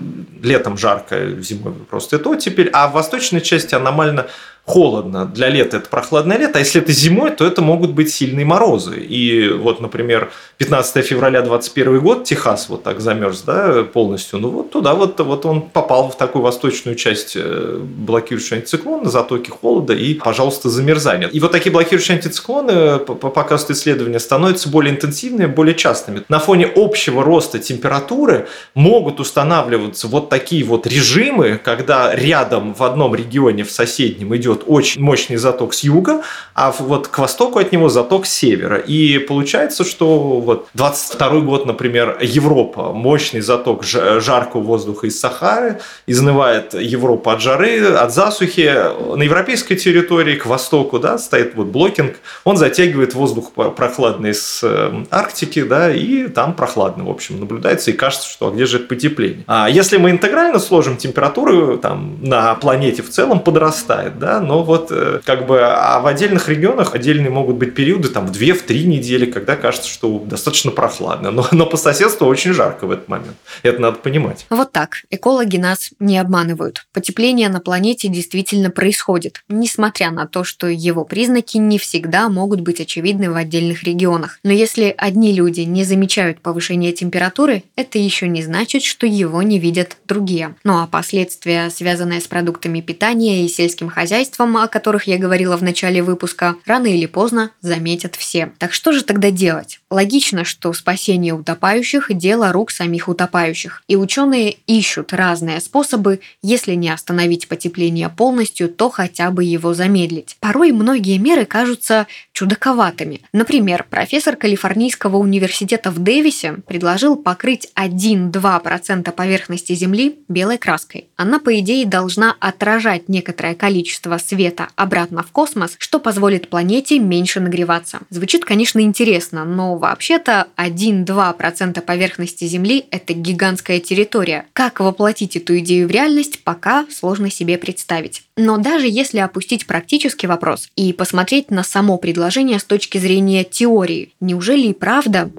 летом 0.42 0.78
жарко, 0.78 1.16
зимой 1.40 1.74
просто 1.90 2.16
это 2.16 2.30
оттепель, 2.30 2.70
а 2.72 2.88
в 2.88 2.92
восточной 2.92 3.40
части 3.40 3.74
аномально 3.74 4.26
холодно. 4.64 5.26
Для 5.26 5.48
лета 5.48 5.78
это 5.78 5.88
прохладное 5.88 6.38
лето, 6.38 6.58
а 6.58 6.60
если 6.60 6.80
это 6.80 6.92
зимой, 6.92 7.30
то 7.32 7.46
это 7.46 7.62
могут 7.62 7.92
быть 7.92 8.12
сильные 8.12 8.44
морозы. 8.44 9.00
И 9.00 9.48
вот, 9.48 9.80
например, 9.80 10.30
15 10.60 11.06
февраля 11.06 11.40
21 11.40 12.00
год 12.00 12.24
Техас 12.24 12.68
вот 12.68 12.82
так 12.82 13.00
замерз 13.00 13.40
да, 13.46 13.82
полностью. 13.82 14.38
Ну 14.38 14.50
вот 14.50 14.70
туда 14.70 14.92
вот, 14.92 15.18
вот 15.18 15.46
он 15.46 15.62
попал 15.62 16.10
в 16.10 16.18
такую 16.18 16.42
восточную 16.42 16.96
часть 16.96 17.32
э, 17.34 17.78
блокирующего 17.80 18.58
антициклона, 18.58 19.08
затоки 19.08 19.48
холода 19.48 19.94
и, 19.94 20.12
пожалуйста, 20.12 20.68
замерзание. 20.68 21.30
И 21.30 21.40
вот 21.40 21.52
такие 21.52 21.72
блокирующие 21.72 22.18
антициклоны, 22.18 22.98
показывают 22.98 23.70
исследования, 23.78 24.20
становятся 24.20 24.68
более 24.68 24.92
интенсивными, 24.92 25.46
более 25.46 25.74
частыми. 25.74 26.24
На 26.28 26.38
фоне 26.38 26.70
общего 26.76 27.24
роста 27.24 27.58
температуры 27.58 28.46
могут 28.74 29.18
устанавливаться 29.18 30.08
вот 30.08 30.28
такие 30.28 30.62
вот 30.64 30.86
режимы, 30.86 31.58
когда 31.64 32.14
рядом 32.14 32.74
в 32.74 32.82
одном 32.82 33.14
регионе, 33.14 33.64
в 33.64 33.70
соседнем 33.70 34.36
идет 34.36 34.64
очень 34.66 35.00
мощный 35.00 35.36
заток 35.36 35.72
с 35.72 35.84
юга, 35.84 36.22
а 36.54 36.70
вот 36.70 37.08
к 37.08 37.16
востоку 37.18 37.60
от 37.60 37.72
него 37.72 37.88
заток 37.88 38.26
с 38.26 38.30
севера. 38.30 38.76
И 38.76 39.16
получается, 39.20 39.84
что 39.84 40.49
вот 40.50 40.66
22 40.74 41.40
год, 41.40 41.66
например, 41.66 42.18
Европа, 42.20 42.92
мощный 42.92 43.40
заток 43.40 43.84
жаркого 43.84 44.62
воздуха 44.62 45.06
из 45.06 45.20
Сахары, 45.20 45.80
изнывает 46.06 46.74
Европа 46.74 47.34
от 47.34 47.40
жары, 47.40 47.84
от 47.86 48.12
засухи. 48.12 48.70
На 49.16 49.22
европейской 49.22 49.76
территории 49.76 50.34
к 50.34 50.46
востоку 50.46 50.98
да, 50.98 51.18
стоит 51.18 51.54
вот 51.54 51.68
блокинг, 51.68 52.16
он 52.44 52.56
затягивает 52.56 53.14
воздух 53.14 53.52
прохладный 53.52 54.34
с 54.34 54.60
э, 54.64 55.04
Арктики, 55.10 55.62
да, 55.62 55.92
и 55.92 56.26
там 56.26 56.54
прохладно, 56.54 57.04
в 57.04 57.10
общем, 57.10 57.38
наблюдается, 57.38 57.92
и 57.92 57.94
кажется, 57.94 58.28
что 58.28 58.48
а 58.48 58.50
где 58.50 58.66
же 58.66 58.78
это 58.78 58.86
потепление. 58.88 59.44
А 59.46 59.70
если 59.70 59.98
мы 59.98 60.10
интегрально 60.10 60.58
сложим 60.58 60.96
температуру 60.96 61.78
там, 61.78 62.18
на 62.20 62.54
планете 62.56 63.02
в 63.02 63.10
целом 63.10 63.38
подрастает, 63.38 64.18
да, 64.18 64.40
но 64.40 64.64
вот 64.64 64.88
э, 64.90 65.20
как 65.24 65.46
бы, 65.46 65.60
а 65.62 66.00
в 66.00 66.06
отдельных 66.08 66.48
регионах 66.48 66.94
отдельные 66.94 67.30
могут 67.30 67.56
быть 67.56 67.74
периоды 67.74 68.08
там 68.08 68.26
в 68.26 68.32
2-3 68.32 68.84
недели, 68.84 69.26
когда 69.30 69.54
кажется, 69.54 69.88
что 69.88 70.08
достаточно 70.40 70.70
прохладно, 70.70 71.30
но, 71.30 71.46
но 71.52 71.66
по 71.66 71.76
соседству 71.76 72.26
очень 72.26 72.52
жарко 72.52 72.86
в 72.86 72.90
этот 72.90 73.08
момент. 73.08 73.36
Это 73.62 73.80
надо 73.80 73.98
понимать. 73.98 74.46
Вот 74.48 74.72
так. 74.72 75.02
Экологи 75.10 75.58
нас 75.58 75.90
не 76.00 76.16
обманывают. 76.18 76.86
Потепление 76.92 77.50
на 77.50 77.60
планете 77.60 78.08
действительно 78.08 78.70
происходит, 78.70 79.42
несмотря 79.48 80.10
на 80.10 80.26
то, 80.26 80.42
что 80.42 80.66
его 80.66 81.04
признаки 81.04 81.58
не 81.58 81.78
всегда 81.78 82.28
могут 82.30 82.60
быть 82.62 82.80
очевидны 82.80 83.30
в 83.30 83.36
отдельных 83.36 83.82
регионах. 83.82 84.38
Но 84.42 84.52
если 84.52 84.94
одни 84.96 85.32
люди 85.34 85.60
не 85.60 85.84
замечают 85.84 86.40
повышения 86.40 86.92
температуры, 86.92 87.64
это 87.76 87.98
еще 87.98 88.26
не 88.26 88.42
значит, 88.42 88.82
что 88.82 89.06
его 89.06 89.42
не 89.42 89.58
видят 89.58 89.98
другие. 90.06 90.54
Ну 90.64 90.80
а 90.80 90.86
последствия, 90.86 91.68
связанные 91.68 92.20
с 92.22 92.26
продуктами 92.26 92.80
питания 92.80 93.44
и 93.44 93.48
сельским 93.48 93.90
хозяйством, 93.90 94.56
о 94.56 94.68
которых 94.68 95.06
я 95.06 95.18
говорила 95.18 95.56
в 95.58 95.62
начале 95.62 96.02
выпуска, 96.02 96.56
рано 96.64 96.86
или 96.86 97.06
поздно 97.06 97.50
заметят 97.60 98.16
все. 98.16 98.52
Так 98.58 98.72
что 98.72 98.92
же 98.92 99.04
тогда 99.04 99.30
делать? 99.30 99.80
Логично, 99.90 100.29
что 100.44 100.72
спасение 100.72 101.34
утопающих– 101.34 102.06
дело 102.10 102.52
рук 102.52 102.70
самих 102.70 103.08
утопающих. 103.08 103.82
И 103.88 103.96
ученые 103.96 104.56
ищут 104.66 105.12
разные 105.12 105.60
способы, 105.60 106.20
если 106.42 106.74
не 106.74 106.90
остановить 106.90 107.48
потепление 107.48 108.08
полностью, 108.08 108.68
то 108.68 108.90
хотя 108.90 109.30
бы 109.30 109.44
его 109.44 109.74
замедлить. 109.74 110.36
Порой 110.40 110.72
многие 110.72 111.18
меры 111.18 111.44
кажутся 111.44 112.06
чудаковатыми. 112.32 113.20
Например, 113.32 113.84
профессор 113.88 114.36
Калифорнийского 114.36 115.16
университета 115.16 115.90
в 115.90 115.98
Дэвисе 115.98 116.54
предложил 116.66 117.16
покрыть 117.16 117.68
1-2% 117.74 119.10
поверхности 119.12 119.74
Земли 119.74 120.18
белой 120.28 120.58
краской. 120.58 121.08
Она, 121.16 121.38
по 121.38 121.58
идее, 121.58 121.86
должна 121.86 122.36
отражать 122.40 123.08
некоторое 123.08 123.54
количество 123.54 124.18
света 124.18 124.68
обратно 124.76 125.22
в 125.22 125.32
космос, 125.32 125.76
что 125.78 126.00
позволит 126.00 126.48
планете 126.48 126.98
меньше 126.98 127.40
нагреваться. 127.40 128.00
Звучит, 128.10 128.44
конечно, 128.44 128.80
интересно, 128.80 129.44
но 129.44 129.76
вообще-то 130.20 130.48
1-2% 130.56 131.80
поверхности 131.80 132.44
Земли– 132.44 132.86
это 132.90 133.12
гигантская 133.12 133.80
территория. 133.80 134.46
Как 134.52 134.80
воплотить 134.80 135.36
эту 135.36 135.58
идею 135.58 135.88
в 135.88 135.90
реальность, 135.90 136.42
пока 136.44 136.86
сложно 136.90 137.30
себе 137.30 137.58
представить. 137.58 138.22
Но 138.36 138.58
даже 138.58 138.86
если 138.86 139.18
опустить 139.18 139.66
практический 139.66 140.26
вопрос 140.26 140.68
и 140.76 140.92
посмотреть 140.92 141.50
на 141.50 141.62
само 141.62 141.98
предложение 141.98 142.58
с 142.58 142.64
точки 142.64 142.98
зрения 142.98 143.44
теории, 143.44 144.12
неужели 144.20 144.68
и 144.68 144.74
правда 144.74 145.30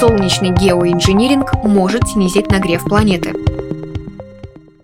солнечный 0.00 0.50
геоинжиниринг 0.50 1.64
может 1.64 2.08
снизить 2.08 2.50
нагрев 2.50 2.84
планеты? 2.84 3.34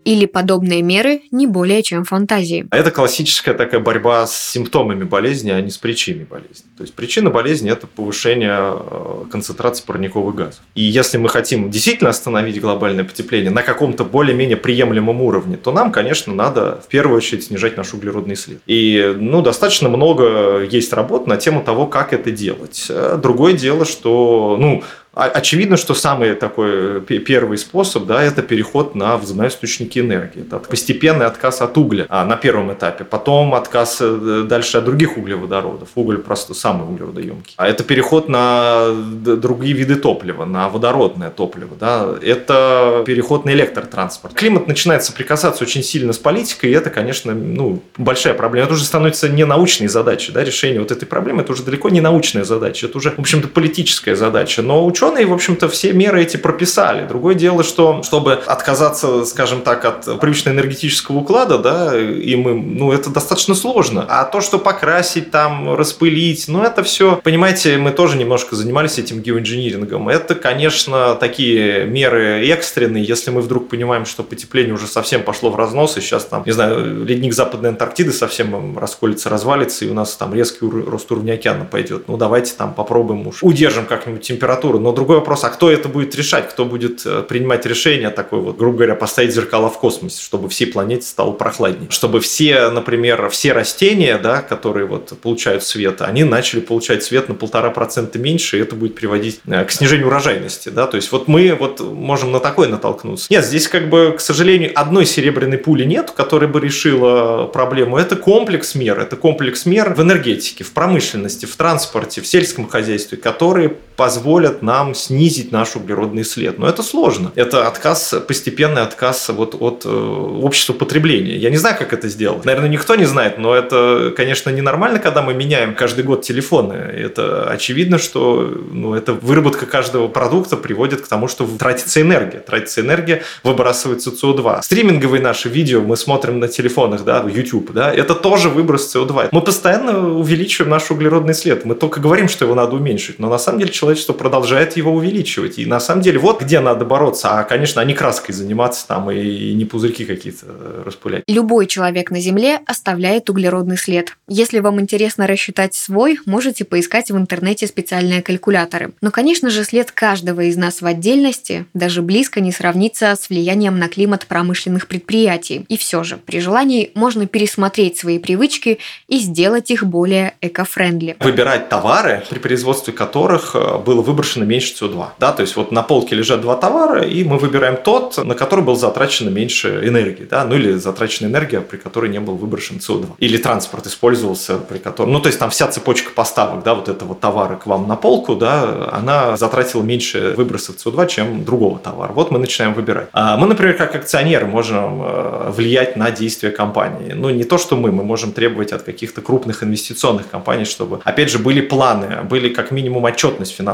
Или 0.06 0.24
подобные 0.24 0.82
меры 0.82 1.22
не 1.32 1.48
более 1.48 1.82
чем 1.82 2.04
фантазии. 2.04 2.66
А 2.70 2.78
это 2.78 2.92
классическая 2.92 3.54
такая 3.54 3.80
борьба 3.80 4.26
с 4.26 4.52
симптомами 4.52 5.02
болезни, 5.02 5.50
а 5.50 5.60
не 5.60 5.70
с 5.70 5.78
причиной 5.78 6.24
болезни. 6.24 6.64
То 6.76 6.84
есть 6.84 6.94
причина 6.94 7.28
болезни– 7.28 7.70
это 7.72 7.88
повышение 7.88 8.56
э, 8.56 9.24
концентрации 9.32 9.84
парниковых 9.84 10.34
газов. 10.34 10.60
И 10.76 10.82
если 10.82 11.18
мы 11.18 11.28
хотим 11.28 11.70
действительно 11.70 12.10
остановить 12.10 12.60
глобальное 12.60 13.02
потепление 13.02 13.50
на 13.50 13.62
каком-то 13.62 14.04
более-менее 14.04 14.56
приемлемом 14.56 15.20
уровне, 15.20 15.56
то 15.56 15.72
нам, 15.72 15.90
конечно, 15.90 16.32
надо 16.32 16.80
в 16.84 16.86
первую 16.86 17.16
очередь 17.16 17.44
снижать 17.44 17.76
наш 17.76 17.92
углеродный 17.92 18.36
след. 18.36 18.60
И 18.66 19.12
ну, 19.18 19.42
достаточно 19.42 19.88
много 19.88 20.62
есть 20.62 20.92
работ 20.92 21.26
на 21.26 21.36
тему 21.36 21.64
того, 21.64 21.88
как 21.88 22.12
это 22.12 22.30
делать. 22.30 22.86
Э, 22.88 23.18
другое 23.20 23.54
дело, 23.54 23.84
что 23.84 24.56
ну, 24.60 24.84
Очевидно, 25.16 25.78
что 25.78 25.94
самый 25.94 26.34
такой 26.34 27.00
первый 27.00 27.56
способ, 27.56 28.04
да, 28.04 28.22
это 28.22 28.42
переход 28.42 28.94
на 28.94 29.16
возобновляемые 29.16 29.48
источники 29.48 29.98
энергии. 29.98 30.42
Это 30.42 30.58
постепенный 30.58 31.24
отказ 31.24 31.62
от 31.62 31.78
угля 31.78 32.04
а, 32.10 32.26
на 32.26 32.36
первом 32.36 32.70
этапе, 32.70 33.04
потом 33.04 33.54
отказ 33.54 33.96
э, 34.00 34.44
дальше 34.46 34.76
от 34.76 34.84
других 34.84 35.16
углеводородов. 35.16 35.88
Уголь 35.94 36.18
просто 36.18 36.52
самый 36.52 36.86
углеродоемкий. 36.86 37.54
А 37.56 37.66
это 37.66 37.82
переход 37.82 38.28
на 38.28 38.90
другие 38.92 39.72
виды 39.72 39.94
топлива, 39.94 40.44
на 40.44 40.68
водородное 40.68 41.30
топливо. 41.30 41.74
Да. 41.80 42.14
Это 42.20 43.02
переход 43.06 43.46
на 43.46 43.54
электротранспорт. 43.54 44.34
Климат 44.34 44.68
начинает 44.68 45.02
соприкасаться 45.02 45.64
очень 45.64 45.82
сильно 45.82 46.12
с 46.12 46.18
политикой, 46.18 46.72
и 46.72 46.74
это, 46.74 46.90
конечно, 46.90 47.32
ну, 47.32 47.82
большая 47.96 48.34
проблема. 48.34 48.66
Это 48.66 48.74
уже 48.74 48.84
становится 48.84 49.30
не 49.30 49.46
научной 49.46 49.88
задачей. 49.88 50.32
Да, 50.32 50.44
решение 50.44 50.80
вот 50.80 50.90
этой 50.90 51.06
проблемы– 51.06 51.40
это 51.42 51.52
уже 51.52 51.62
далеко 51.62 51.88
не 51.88 52.02
научная 52.02 52.44
задача, 52.44 52.84
это 52.86 52.98
уже, 52.98 53.12
в 53.12 53.18
общем-то, 53.18 53.48
политическая 53.48 54.14
задача. 54.14 54.60
Но 54.60 54.84
ученые 54.84 55.05
ученые, 55.16 55.26
в 55.26 55.32
общем-то, 55.32 55.68
все 55.68 55.92
меры 55.92 56.22
эти 56.22 56.36
прописали. 56.36 57.06
Другое 57.06 57.34
дело, 57.34 57.62
что 57.62 58.02
чтобы 58.02 58.32
отказаться, 58.32 59.24
скажем 59.24 59.62
так, 59.62 59.84
от 59.84 60.20
привычного 60.20 60.54
энергетического 60.54 61.18
уклада, 61.18 61.58
да, 61.58 61.98
и 61.98 62.36
мы, 62.36 62.54
ну, 62.54 62.92
это 62.92 63.10
достаточно 63.10 63.54
сложно. 63.54 64.04
А 64.08 64.24
то, 64.24 64.40
что 64.40 64.58
покрасить 64.58 65.30
там, 65.30 65.74
распылить, 65.74 66.46
ну, 66.48 66.62
это 66.62 66.82
все, 66.82 67.20
понимаете, 67.22 67.78
мы 67.78 67.90
тоже 67.90 68.16
немножко 68.16 68.56
занимались 68.56 68.98
этим 68.98 69.20
геоинжинирингом. 69.20 70.08
Это, 70.08 70.34
конечно, 70.34 71.14
такие 71.14 71.84
меры 71.84 72.46
экстренные, 72.48 73.04
если 73.04 73.30
мы 73.30 73.40
вдруг 73.40 73.68
понимаем, 73.68 74.04
что 74.04 74.22
потепление 74.22 74.74
уже 74.74 74.86
совсем 74.86 75.22
пошло 75.22 75.50
в 75.50 75.56
разнос, 75.56 75.96
и 75.96 76.00
сейчас 76.00 76.24
там, 76.24 76.42
не 76.46 76.52
знаю, 76.52 77.04
ледник 77.04 77.34
Западной 77.34 77.70
Антарктиды 77.70 78.12
совсем 78.12 78.78
расколется, 78.78 79.28
развалится, 79.28 79.84
и 79.84 79.88
у 79.88 79.94
нас 79.94 80.14
там 80.16 80.34
резкий 80.34 80.66
рост 80.66 81.10
уровня 81.10 81.34
океана 81.34 81.64
пойдет. 81.64 82.08
Ну, 82.08 82.16
давайте 82.16 82.52
там 82.54 82.74
попробуем 82.74 83.26
уж 83.26 83.42
удержим 83.42 83.86
как-нибудь 83.86 84.22
температуру. 84.22 84.78
Но 84.78 84.92
другой 84.96 85.18
вопрос, 85.18 85.44
а 85.44 85.50
кто 85.50 85.70
это 85.70 85.88
будет 85.88 86.14
решать, 86.16 86.48
кто 86.50 86.64
будет 86.64 87.06
э, 87.06 87.22
принимать 87.22 87.64
решение 87.66 88.10
такое 88.10 88.40
вот, 88.40 88.56
грубо 88.56 88.78
говоря, 88.78 88.96
поставить 88.96 89.32
зеркала 89.32 89.70
в 89.70 89.78
космосе, 89.78 90.20
чтобы 90.20 90.48
всей 90.48 90.66
планете 90.66 91.06
стало 91.06 91.32
прохладнее, 91.32 91.88
чтобы 91.90 92.20
все, 92.20 92.70
например, 92.70 93.28
все 93.30 93.52
растения, 93.52 94.18
да, 94.18 94.42
которые 94.42 94.86
вот 94.86 95.12
получают 95.22 95.62
свет, 95.62 96.02
они 96.02 96.24
начали 96.24 96.60
получать 96.60 97.04
свет 97.04 97.28
на 97.28 97.34
полтора 97.34 97.70
процента 97.70 98.18
меньше, 98.18 98.58
и 98.58 98.60
это 98.60 98.74
будет 98.74 98.96
приводить 98.96 99.40
э, 99.46 99.64
к 99.64 99.70
снижению 99.70 100.08
урожайности, 100.08 100.70
да, 100.70 100.86
то 100.86 100.96
есть 100.96 101.12
вот 101.12 101.28
мы 101.28 101.54
вот 101.54 101.80
можем 101.80 102.32
на 102.32 102.40
такое 102.40 102.68
натолкнуться. 102.68 103.26
Нет, 103.30 103.44
здесь 103.44 103.68
как 103.68 103.88
бы, 103.88 104.14
к 104.16 104.20
сожалению, 104.20 104.72
одной 104.74 105.06
серебряной 105.06 105.58
пули 105.58 105.84
нет, 105.84 106.10
которая 106.10 106.48
бы 106.48 106.60
решила 106.60 107.46
проблему. 107.46 107.98
Это 107.98 108.16
комплекс 108.16 108.74
мер, 108.74 108.98
это 108.98 109.16
комплекс 109.16 109.66
мер 109.66 109.94
в 109.94 110.00
энергетике, 110.00 110.64
в 110.64 110.72
промышленности, 110.72 111.46
в 111.46 111.54
транспорте, 111.56 112.20
в 112.20 112.26
сельском 112.26 112.66
хозяйстве, 112.68 113.18
которые 113.18 113.76
позволят 113.96 114.62
нам 114.62 114.94
снизить 114.94 115.52
наш 115.52 115.76
углеродный 115.76 116.24
след. 116.24 116.58
Но 116.58 116.68
это 116.68 116.82
сложно. 116.82 117.32
Это 117.34 117.66
отказ, 117.66 118.14
постепенный 118.28 118.82
отказ 118.82 119.28
вот 119.30 119.56
от 119.58 119.84
э, 119.84 119.88
общества 119.88 120.74
потребления. 120.74 121.36
Я 121.36 121.50
не 121.50 121.56
знаю, 121.56 121.76
как 121.78 121.92
это 121.92 122.08
сделать. 122.08 122.44
Наверное, 122.44 122.68
никто 122.68 122.94
не 122.94 123.04
знает, 123.04 123.38
но 123.38 123.54
это, 123.54 124.12
конечно, 124.16 124.50
ненормально, 124.50 124.98
когда 124.98 125.22
мы 125.22 125.34
меняем 125.34 125.74
каждый 125.74 126.04
год 126.04 126.22
телефоны. 126.22 126.74
Это 126.74 127.48
очевидно, 127.50 127.98
что 127.98 128.52
ну, 128.70 128.94
это 128.94 129.12
выработка 129.14 129.66
каждого 129.66 130.08
продукта 130.08 130.56
приводит 130.56 131.00
к 131.00 131.08
тому, 131.08 131.28
что 131.28 131.46
тратится 131.58 132.00
энергия. 132.00 132.40
Тратится 132.40 132.80
энергия, 132.80 133.22
выбрасывается 133.42 134.10
СО2. 134.10 134.62
Стриминговые 134.62 135.22
наши 135.22 135.48
видео 135.48 135.80
мы 135.80 135.96
смотрим 135.96 136.38
на 136.38 136.48
телефонах, 136.48 137.04
да, 137.04 137.24
YouTube, 137.26 137.72
да, 137.72 137.92
это 137.92 138.14
тоже 138.14 138.48
выброс 138.48 138.94
СО2. 138.94 139.28
Мы 139.32 139.40
постоянно 139.40 140.14
увеличиваем 140.14 140.70
наш 140.70 140.90
углеродный 140.90 141.34
след. 141.34 141.64
Мы 141.64 141.74
только 141.74 142.00
говорим, 142.00 142.28
что 142.28 142.44
его 142.44 142.54
надо 142.54 142.76
уменьшить, 142.76 143.18
но 143.18 143.28
на 143.28 143.38
самом 143.38 143.60
деле 143.60 143.72
человечество 143.86 144.14
продолжает 144.14 144.76
его 144.76 144.92
увеличивать. 144.92 145.58
И 145.58 145.66
на 145.66 145.78
самом 145.78 146.02
деле 146.02 146.18
вот 146.18 146.42
где 146.42 146.58
надо 146.58 146.84
бороться. 146.84 147.38
А, 147.38 147.44
конечно, 147.44 147.80
не 147.84 147.94
краской 147.94 148.34
заниматься 148.34 148.86
там 148.88 149.10
и 149.12 149.54
не 149.54 149.64
пузырьки 149.64 150.04
какие-то 150.04 150.46
э, 150.48 150.82
распылять. 150.84 151.22
Любой 151.28 151.66
человек 151.66 152.10
на 152.10 152.20
Земле 152.20 152.60
оставляет 152.66 153.30
углеродный 153.30 153.76
след. 153.76 154.16
Если 154.26 154.58
вам 154.58 154.80
интересно 154.80 155.28
рассчитать 155.28 155.74
свой, 155.74 156.18
можете 156.26 156.64
поискать 156.64 157.12
в 157.12 157.16
интернете 157.16 157.68
специальные 157.68 158.22
калькуляторы. 158.22 158.92
Но, 159.00 159.12
конечно 159.12 159.50
же, 159.50 159.62
след 159.62 159.92
каждого 159.92 160.40
из 160.40 160.56
нас 160.56 160.82
в 160.82 160.86
отдельности 160.86 161.66
даже 161.72 162.02
близко 162.02 162.40
не 162.40 162.50
сравнится 162.50 163.14
с 163.14 163.28
влиянием 163.28 163.78
на 163.78 163.88
климат 163.88 164.26
промышленных 164.26 164.88
предприятий. 164.88 165.64
И 165.68 165.76
все 165.76 166.02
же, 166.02 166.16
при 166.16 166.40
желании 166.40 166.90
можно 166.94 167.26
пересмотреть 167.26 167.98
свои 167.98 168.18
привычки 168.18 168.78
и 169.06 169.18
сделать 169.18 169.70
их 169.70 169.84
более 169.84 170.34
эко-френдли. 170.40 171.16
Выбирать 171.20 171.68
товары, 171.68 172.24
при 172.28 172.40
производстве 172.40 172.92
которых 172.92 173.54
э, 173.54 173.75
было 173.78 174.02
выброшено 174.02 174.44
меньше 174.44 174.56
меньше 174.56 174.74
СО2. 174.74 175.06
Да, 175.18 175.32
то 175.32 175.42
есть 175.42 175.56
вот 175.56 175.72
на 175.72 175.82
полке 175.82 176.16
лежат 176.16 176.40
два 176.40 176.56
товара, 176.56 177.02
и 177.02 177.24
мы 177.24 177.38
выбираем 177.38 177.76
тот, 177.76 178.24
на 178.24 178.34
который 178.34 178.64
был 178.64 178.76
затрачено 178.76 179.30
меньше 179.30 179.80
энергии, 179.84 180.24
да, 180.24 180.44
ну 180.44 180.54
или 180.56 180.72
затрачена 180.74 181.28
энергия, 181.28 181.60
при 181.60 181.76
которой 181.76 182.10
не 182.10 182.20
был 182.20 182.36
выброшен 182.36 182.76
СО2. 182.76 183.06
Или 183.18 183.36
транспорт 183.36 183.86
использовался, 183.86 184.58
при 184.58 184.78
котором, 184.78 185.12
ну 185.12 185.20
то 185.20 185.28
есть 185.28 185.38
там 185.38 185.50
вся 185.50 185.68
цепочка 185.68 186.10
поставок, 186.14 186.62
да, 186.64 186.74
вот 186.74 186.88
этого 186.88 187.14
товара 187.14 187.56
к 187.56 187.66
вам 187.66 187.88
на 187.88 187.96
полку, 187.96 188.34
да, 188.34 188.88
она 188.92 189.36
затратила 189.36 189.82
меньше 189.82 190.34
выбросов 190.36 190.76
СО2, 190.76 191.08
чем 191.08 191.44
другого 191.44 191.78
товара. 191.78 192.12
Вот 192.12 192.30
мы 192.30 192.38
начинаем 192.38 192.74
выбирать. 192.74 193.08
А 193.12 193.36
мы, 193.36 193.46
например, 193.46 193.76
как 193.76 193.94
акционеры 193.94 194.46
можем 194.46 195.02
э, 195.02 195.50
влиять 195.50 195.96
на 195.96 196.10
действия 196.10 196.50
компании. 196.50 197.12
Ну 197.12 197.30
не 197.30 197.44
то, 197.44 197.58
что 197.58 197.76
мы, 197.76 197.92
мы 197.92 198.04
можем 198.04 198.32
требовать 198.32 198.72
от 198.72 198.82
каких-то 198.82 199.20
крупных 199.20 199.62
инвестиционных 199.62 200.28
компаний, 200.30 200.64
чтобы, 200.64 201.00
опять 201.04 201.30
же, 201.30 201.38
были 201.38 201.60
планы, 201.60 202.22
были 202.30 202.48
как 202.48 202.70
минимум 202.70 203.04
отчетность 203.04 203.54
финансовая 203.54 203.65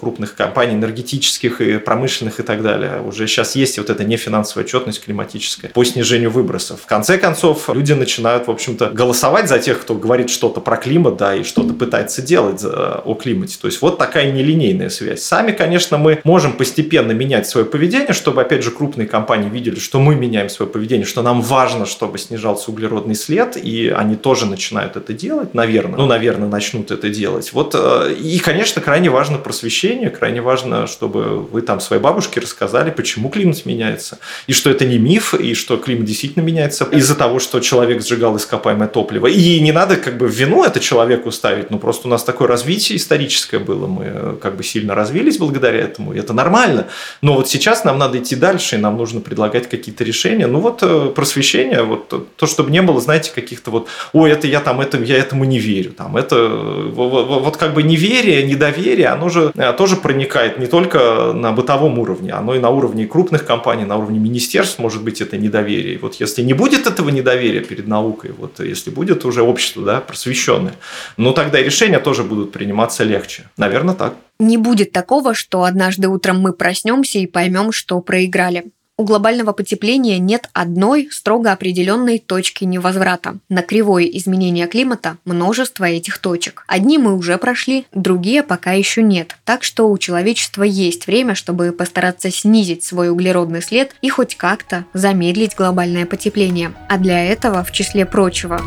крупных 0.00 0.34
компаний 0.34 0.74
энергетических 0.74 1.60
и 1.60 1.78
промышленных 1.78 2.40
и 2.40 2.42
так 2.42 2.62
далее. 2.62 3.02
Уже 3.02 3.26
сейчас 3.26 3.56
есть 3.56 3.78
вот 3.78 3.90
эта 3.90 4.04
нефинансовая 4.04 4.64
отчетность 4.64 5.04
климатическая 5.04 5.70
по 5.70 5.84
снижению 5.84 6.30
выбросов. 6.30 6.80
В 6.82 6.86
конце 6.86 7.18
концов, 7.18 7.68
люди 7.72 7.92
начинают, 7.92 8.46
в 8.46 8.50
общем-то, 8.50 8.90
голосовать 8.90 9.48
за 9.48 9.58
тех, 9.58 9.80
кто 9.80 9.94
говорит 9.94 10.30
что-то 10.30 10.60
про 10.60 10.76
климат, 10.76 11.16
да, 11.16 11.34
и 11.34 11.42
что-то 11.42 11.74
пытается 11.74 12.22
делать 12.22 12.62
о 12.64 13.14
климате. 13.14 13.58
То 13.60 13.66
есть 13.66 13.82
вот 13.82 13.98
такая 13.98 14.30
нелинейная 14.32 14.90
связь. 14.90 15.22
Сами, 15.22 15.52
конечно, 15.52 15.98
мы 15.98 16.20
можем 16.24 16.52
постепенно 16.52 17.12
менять 17.12 17.46
свое 17.46 17.66
поведение, 17.66 18.12
чтобы, 18.12 18.42
опять 18.42 18.62
же, 18.62 18.70
крупные 18.70 19.06
компании 19.06 19.48
видели, 19.48 19.78
что 19.78 20.00
мы 20.00 20.14
меняем 20.14 20.48
свое 20.48 20.70
поведение, 20.70 21.06
что 21.06 21.22
нам 21.22 21.40
важно, 21.40 21.86
чтобы 21.86 22.18
снижался 22.18 22.70
углеродный 22.70 23.14
след, 23.14 23.56
и 23.56 23.88
они 23.88 24.16
тоже 24.16 24.46
начинают 24.46 24.96
это 24.96 25.12
делать, 25.12 25.54
наверное. 25.54 25.96
Ну, 25.96 26.06
наверное, 26.06 26.48
начнут 26.48 26.90
это 26.90 27.08
делать. 27.08 27.52
Вот, 27.52 27.74
э, 27.74 28.14
и, 28.14 28.38
конечно, 28.38 28.80
крайне 28.80 29.10
важно 29.10 29.38
просвещение, 29.40 30.10
крайне 30.10 30.40
важно, 30.40 30.86
чтобы 30.86 31.40
вы 31.42 31.62
там 31.62 31.80
своей 31.80 32.00
бабушке 32.00 32.40
рассказали, 32.40 32.90
почему 32.90 33.28
климат 33.28 33.66
меняется, 33.66 34.18
и 34.46 34.52
что 34.52 34.70
это 34.70 34.84
не 34.84 34.98
миф, 34.98 35.34
и 35.34 35.54
что 35.54 35.76
климат 35.76 36.04
действительно 36.04 36.42
меняется 36.42 36.84
из-за 36.84 37.14
того, 37.14 37.38
что 37.40 37.60
человек 37.60 38.02
сжигал 38.02 38.36
ископаемое 38.36 38.88
топливо. 38.88 39.26
И 39.26 39.60
не 39.60 39.72
надо 39.72 39.96
как 39.96 40.18
бы 40.18 40.28
в 40.28 40.32
вину 40.32 40.64
это 40.64 40.78
человеку 40.80 41.30
ставить, 41.32 41.70
ну 41.70 41.78
просто 41.78 42.08
у 42.08 42.10
нас 42.10 42.22
такое 42.22 42.46
развитие 42.46 42.96
историческое 42.98 43.58
было, 43.58 43.86
мы 43.86 44.04
э, 44.04 44.36
как 44.40 44.56
бы 44.56 44.62
сильно 44.62 44.94
развились 44.94 45.38
благодаря 45.38 45.78
этому, 45.78 46.12
и 46.12 46.18
это 46.18 46.32
нормально. 46.32 46.86
Но 47.22 47.34
вот 47.34 47.48
сейчас 47.48 47.84
нам 47.84 47.98
надо 47.98 48.18
идти 48.18 48.36
дальше, 48.36 48.76
и 48.76 48.78
нам 48.78 48.96
нужно 48.96 49.20
предлагать 49.20 49.68
какие-то 49.68 50.04
решения. 50.04 50.46
Ну 50.46 50.60
вот 50.60 50.82
э, 50.82 51.12
просвещение, 51.14 51.82
вот 51.82 52.36
то, 52.36 52.46
чтобы 52.46 52.70
не 52.70 52.82
было, 52.82 53.00
знаете, 53.00 53.32
каких-то 53.34 53.70
вот, 53.70 53.88
ой, 54.12 54.30
это 54.30 54.46
я 54.46 54.60
там, 54.60 54.80
это, 54.80 54.98
я 54.98 55.16
этому 55.16 55.44
не 55.44 55.58
верю. 55.58 55.92
Там, 55.92 56.16
это 56.16 56.48
вот 56.48 57.56
как 57.56 57.74
бы 57.74 57.82
неверие, 57.82 58.42
недоверие, 58.42 59.08
оно 59.08 59.28
же 59.30 59.52
э, 59.54 59.72
тоже 59.72 59.96
проникает 59.96 60.58
не 60.58 60.66
только 60.66 61.32
на 61.32 61.52
бытовом 61.52 61.98
уровне, 61.98 62.32
оно 62.32 62.54
и 62.54 62.58
на 62.58 62.70
уровне 62.70 63.06
крупных 63.06 63.46
компаний, 63.46 63.84
на 63.84 63.96
уровне 63.96 64.18
министерств 64.18 64.78
может 64.78 65.02
быть 65.02 65.20
это 65.20 65.36
недоверие. 65.36 65.98
Вот 65.98 66.16
если 66.16 66.42
не 66.42 66.52
будет 66.52 66.86
этого 66.86 67.08
недоверия 67.10 67.60
перед 67.60 67.86
наукой, 67.86 68.32
вот 68.36 68.60
если 68.60 68.90
будет 68.90 69.24
уже 69.24 69.42
общество 69.42 69.84
да, 69.84 70.00
просвещенное, 70.00 70.74
ну 71.16 71.32
тогда 71.32 71.60
и 71.60 71.64
решения 71.64 71.98
тоже 71.98 72.24
будут 72.24 72.52
приниматься 72.52 73.04
легче. 73.04 73.48
Наверное, 73.56 73.94
так. 73.94 74.14
Не 74.38 74.56
будет 74.56 74.92
такого, 74.92 75.34
что 75.34 75.64
однажды 75.64 76.08
утром 76.08 76.40
мы 76.40 76.52
проснемся 76.52 77.18
и 77.18 77.26
поймем, 77.26 77.72
что 77.72 78.00
проиграли. 78.00 78.64
У 79.00 79.04
глобального 79.04 79.52
потепления 79.52 80.18
нет 80.18 80.50
одной 80.52 81.08
строго 81.10 81.52
определенной 81.52 82.18
точки 82.18 82.64
невозврата. 82.64 83.38
На 83.48 83.62
кривое 83.62 84.04
изменение 84.04 84.66
климата 84.66 85.16
множество 85.24 85.86
этих 85.86 86.18
точек. 86.18 86.64
Одни 86.66 86.98
мы 86.98 87.16
уже 87.16 87.38
прошли, 87.38 87.86
другие 87.94 88.42
пока 88.42 88.72
еще 88.72 89.02
нет. 89.02 89.38
Так 89.46 89.64
что 89.64 89.88
у 89.88 89.96
человечества 89.96 90.64
есть 90.64 91.06
время, 91.06 91.34
чтобы 91.34 91.72
постараться 91.72 92.30
снизить 92.30 92.84
свой 92.84 93.08
углеродный 93.08 93.62
след 93.62 93.92
и 94.02 94.10
хоть 94.10 94.36
как-то 94.36 94.84
замедлить 94.92 95.56
глобальное 95.56 96.04
потепление. 96.04 96.74
А 96.90 96.98
для 96.98 97.24
этого, 97.24 97.64
в 97.64 97.72
числе 97.72 98.04
прочего, 98.04 98.60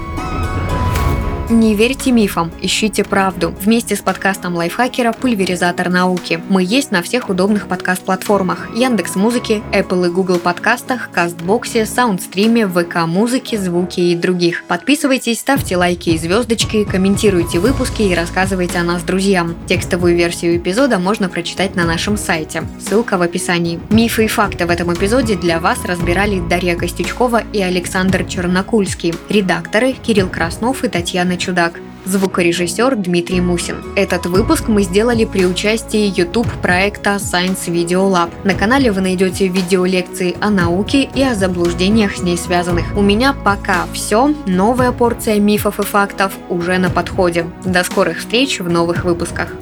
не 1.49 1.75
верьте 1.75 2.11
мифам, 2.11 2.51
ищите 2.61 3.03
правду. 3.03 3.53
Вместе 3.59 3.95
с 3.95 3.99
подкастом 3.99 4.55
лайфхакера 4.55 5.11
«Пульверизатор 5.11 5.89
науки». 5.89 6.41
Мы 6.49 6.63
есть 6.63 6.91
на 6.91 7.01
всех 7.01 7.29
удобных 7.29 7.67
подкаст-платформах. 7.67 8.69
Яндекс 8.75 9.15
Музыки, 9.15 9.61
Apple 9.71 10.07
и 10.07 10.09
Google 10.09 10.39
подкастах, 10.39 11.09
Кастбоксе, 11.11 11.85
Саундстриме, 11.85 12.67
ВК 12.67 13.05
Музыке, 13.05 13.57
Звуки 13.57 13.99
и 13.99 14.15
других. 14.15 14.63
Подписывайтесь, 14.67 15.39
ставьте 15.39 15.75
лайки 15.75 16.11
и 16.11 16.17
звездочки, 16.17 16.85
комментируйте 16.85 17.59
выпуски 17.59 18.03
и 18.03 18.15
рассказывайте 18.15 18.79
о 18.79 18.83
нас 18.83 19.03
друзьям. 19.03 19.55
Текстовую 19.67 20.15
версию 20.15 20.57
эпизода 20.57 20.97
можно 20.97 21.29
прочитать 21.29 21.75
на 21.75 21.83
нашем 21.83 22.17
сайте. 22.17 22.63
Ссылка 22.79 23.17
в 23.17 23.21
описании. 23.21 23.79
Мифы 23.89 24.25
и 24.25 24.27
факты 24.27 24.65
в 24.65 24.69
этом 24.69 24.93
эпизоде 24.93 25.35
для 25.35 25.59
вас 25.59 25.83
разбирали 25.85 26.39
Дарья 26.39 26.75
Костючкова 26.75 27.43
и 27.51 27.61
Александр 27.61 28.23
Чернокульский. 28.23 29.13
Редакторы 29.29 29.93
Кирилл 29.93 30.29
Краснов 30.29 30.83
и 30.83 30.87
Татьяна 30.87 31.32
Анна 31.33 31.41
Чудак. 31.41 31.79
Звукорежиссер 32.05 32.95
Дмитрий 32.95 33.41
Мусин. 33.41 33.77
Этот 33.95 34.27
выпуск 34.27 34.67
мы 34.67 34.83
сделали 34.83 35.25
при 35.25 35.47
участии 35.47 36.13
YouTube 36.15 36.47
проекта 36.61 37.15
Science 37.15 37.65
Video 37.67 38.07
Lab. 38.11 38.29
На 38.43 38.53
канале 38.53 38.91
вы 38.91 39.01
найдете 39.01 39.47
видеолекции 39.47 40.35
о 40.39 40.51
науке 40.51 41.09
и 41.15 41.23
о 41.23 41.33
заблуждениях 41.33 42.17
с 42.17 42.21
ней 42.21 42.37
связанных. 42.37 42.95
У 42.95 43.01
меня 43.01 43.33
пока 43.33 43.87
все. 43.93 44.31
Новая 44.45 44.91
порция 44.91 45.39
мифов 45.39 45.79
и 45.79 45.83
фактов 45.83 46.33
уже 46.49 46.77
на 46.77 46.91
подходе. 46.91 47.47
До 47.65 47.83
скорых 47.83 48.19
встреч 48.19 48.59
в 48.59 48.69
новых 48.69 49.05
выпусках. 49.05 49.55